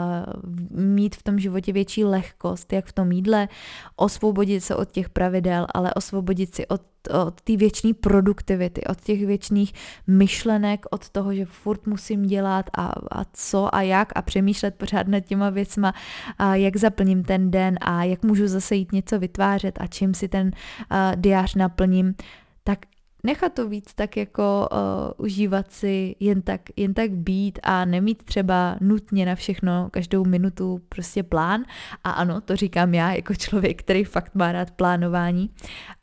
mít 0.79 1.15
v 1.15 1.23
tom 1.23 1.39
životě 1.39 1.73
větší 1.73 2.03
lehkost, 2.03 2.73
jak 2.73 2.85
v 2.85 2.93
tom 2.93 3.11
jídle, 3.11 3.47
osvobodit 3.95 4.63
se 4.63 4.75
od 4.75 4.91
těch 4.91 5.09
pravidel, 5.09 5.67
ale 5.73 5.93
osvobodit 5.93 6.55
si 6.55 6.67
od, 6.67 6.81
od 7.25 7.41
té 7.41 7.57
věčné 7.57 7.93
produktivity, 7.93 8.83
od 8.83 9.01
těch 9.01 9.25
věčných 9.25 9.73
myšlenek, 10.07 10.85
od 10.91 11.09
toho, 11.09 11.33
že 11.33 11.45
furt 11.45 11.87
musím 11.87 12.25
dělat 12.25 12.69
a, 12.77 12.93
a 13.11 13.25
co 13.33 13.75
a 13.75 13.81
jak 13.81 14.11
a 14.15 14.21
přemýšlet 14.21 14.75
pořád 14.75 15.07
nad 15.07 15.19
těma 15.19 15.49
věcma, 15.49 15.93
a 16.37 16.55
jak 16.55 16.77
zaplním 16.77 17.23
ten 17.23 17.51
den 17.51 17.77
a 17.81 18.03
jak 18.03 18.23
můžu 18.23 18.47
zase 18.47 18.75
jít 18.75 18.91
něco 18.91 19.19
vytvářet 19.19 19.77
a 19.81 19.87
čím 19.87 20.13
si 20.13 20.27
ten 20.27 20.47
uh, 20.47 21.15
diář 21.15 21.55
naplním, 21.55 22.15
tak 22.63 22.79
nechat 23.23 23.53
to 23.53 23.69
víc 23.69 23.93
tak 23.93 24.17
jako 24.17 24.69
uh, 24.71 25.25
užívat 25.25 25.71
si, 25.71 26.15
jen 26.19 26.41
tak, 26.41 26.61
jen 26.75 26.93
tak 26.93 27.11
být 27.11 27.59
a 27.63 27.85
nemít 27.85 28.23
třeba 28.23 28.77
nutně 28.81 29.25
na 29.25 29.35
všechno 29.35 29.89
každou 29.91 30.25
minutu 30.25 30.81
prostě 30.89 31.23
plán. 31.23 31.63
A 32.03 32.11
ano, 32.11 32.41
to 32.41 32.55
říkám 32.55 32.93
já 32.93 33.13
jako 33.13 33.35
člověk, 33.35 33.79
který 33.79 34.03
fakt 34.03 34.35
má 34.35 34.51
rád 34.51 34.71
plánování. 34.71 35.49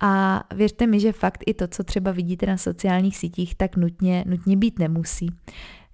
A 0.00 0.44
věřte 0.54 0.86
mi, 0.86 1.00
že 1.00 1.12
fakt 1.12 1.44
i 1.46 1.54
to, 1.54 1.68
co 1.68 1.84
třeba 1.84 2.10
vidíte 2.10 2.46
na 2.46 2.56
sociálních 2.56 3.16
sítích, 3.16 3.54
tak 3.54 3.76
nutně, 3.76 4.24
nutně 4.26 4.56
být 4.56 4.78
nemusí. 4.78 5.28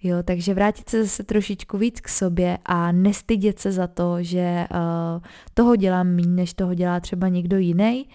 Jo, 0.03 0.17
takže 0.23 0.55
vrátit 0.55 0.89
se 0.89 1.03
zase 1.03 1.23
trošičku 1.23 1.79
víc 1.79 2.01
k 2.01 2.09
sobě 2.09 2.59
a 2.65 2.93
nestydět 2.93 3.59
se 3.59 3.73
za 3.73 3.87
to, 3.87 4.23
že 4.23 4.67
uh, 4.71 5.23
toho 5.55 5.77
dělám 5.77 6.07
méně, 6.07 6.29
než 6.29 6.55
toho 6.55 6.75
dělá 6.75 7.01
třeba 7.01 7.29
někdo 7.29 7.59
jiný 7.59 8.09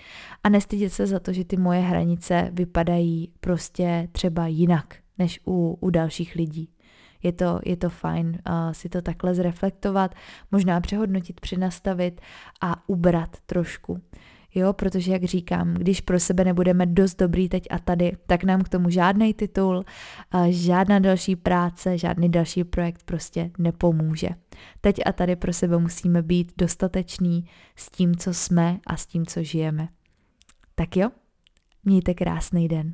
a 0.44 0.50
nestydět 0.50 0.94
se 0.94 1.08
za 1.08 1.20
to, 1.20 1.34
že 1.34 1.46
ty 1.46 1.58
moje 1.58 1.80
hranice 1.80 2.50
vypadají 2.54 3.32
prostě 3.40 4.10
třeba 4.12 4.48
jinak 4.48 4.96
než 5.18 5.40
u, 5.48 5.78
u 5.82 5.90
dalších 5.90 6.36
lidí. 6.36 6.70
Je 7.24 7.32
to, 7.32 7.60
je 7.66 7.78
to 7.78 7.90
fajn 7.90 8.28
uh, 8.28 8.72
si 8.72 8.90
to 8.90 9.02
takhle 9.02 9.36
zreflektovat, 9.36 10.16
možná 10.52 10.82
přehodnotit, 10.82 11.42
přenastavit 11.42 12.22
a 12.62 12.90
ubrat 12.90 13.38
trošku. 13.46 14.02
Jo, 14.56 14.74
protože 14.74 15.12
jak 15.12 15.24
říkám, 15.24 15.74
když 15.74 16.02
pro 16.02 16.20
sebe 16.20 16.44
nebudeme 16.44 16.86
dost 16.86 17.16
dobrý 17.20 17.50
teď 17.50 17.68
a 17.70 17.80
tady, 17.80 18.12
tak 18.28 18.44
nám 18.44 18.62
k 18.62 18.70
tomu 18.70 18.90
žádný 18.90 19.34
titul, 19.34 19.84
žádná 20.50 21.00
další 21.00 21.36
práce, 21.36 21.98
žádný 21.98 22.30
další 22.30 22.64
projekt 22.64 23.04
prostě 23.04 23.52
nepomůže. 23.58 24.30
Teď 24.82 25.00
a 25.06 25.12
tady 25.12 25.36
pro 25.36 25.54
sebe 25.54 25.78
musíme 25.78 26.22
být 26.22 26.52
dostateční 26.58 27.46
s 27.76 27.92
tím, 27.92 28.16
co 28.16 28.34
jsme 28.34 28.80
a 28.88 28.98
s 28.98 29.06
tím, 29.06 29.26
co 29.26 29.44
žijeme. 29.44 29.88
Tak 30.76 30.98
jo, 30.98 31.10
mějte 31.84 32.14
krásný 32.14 32.68
den. 32.68 32.94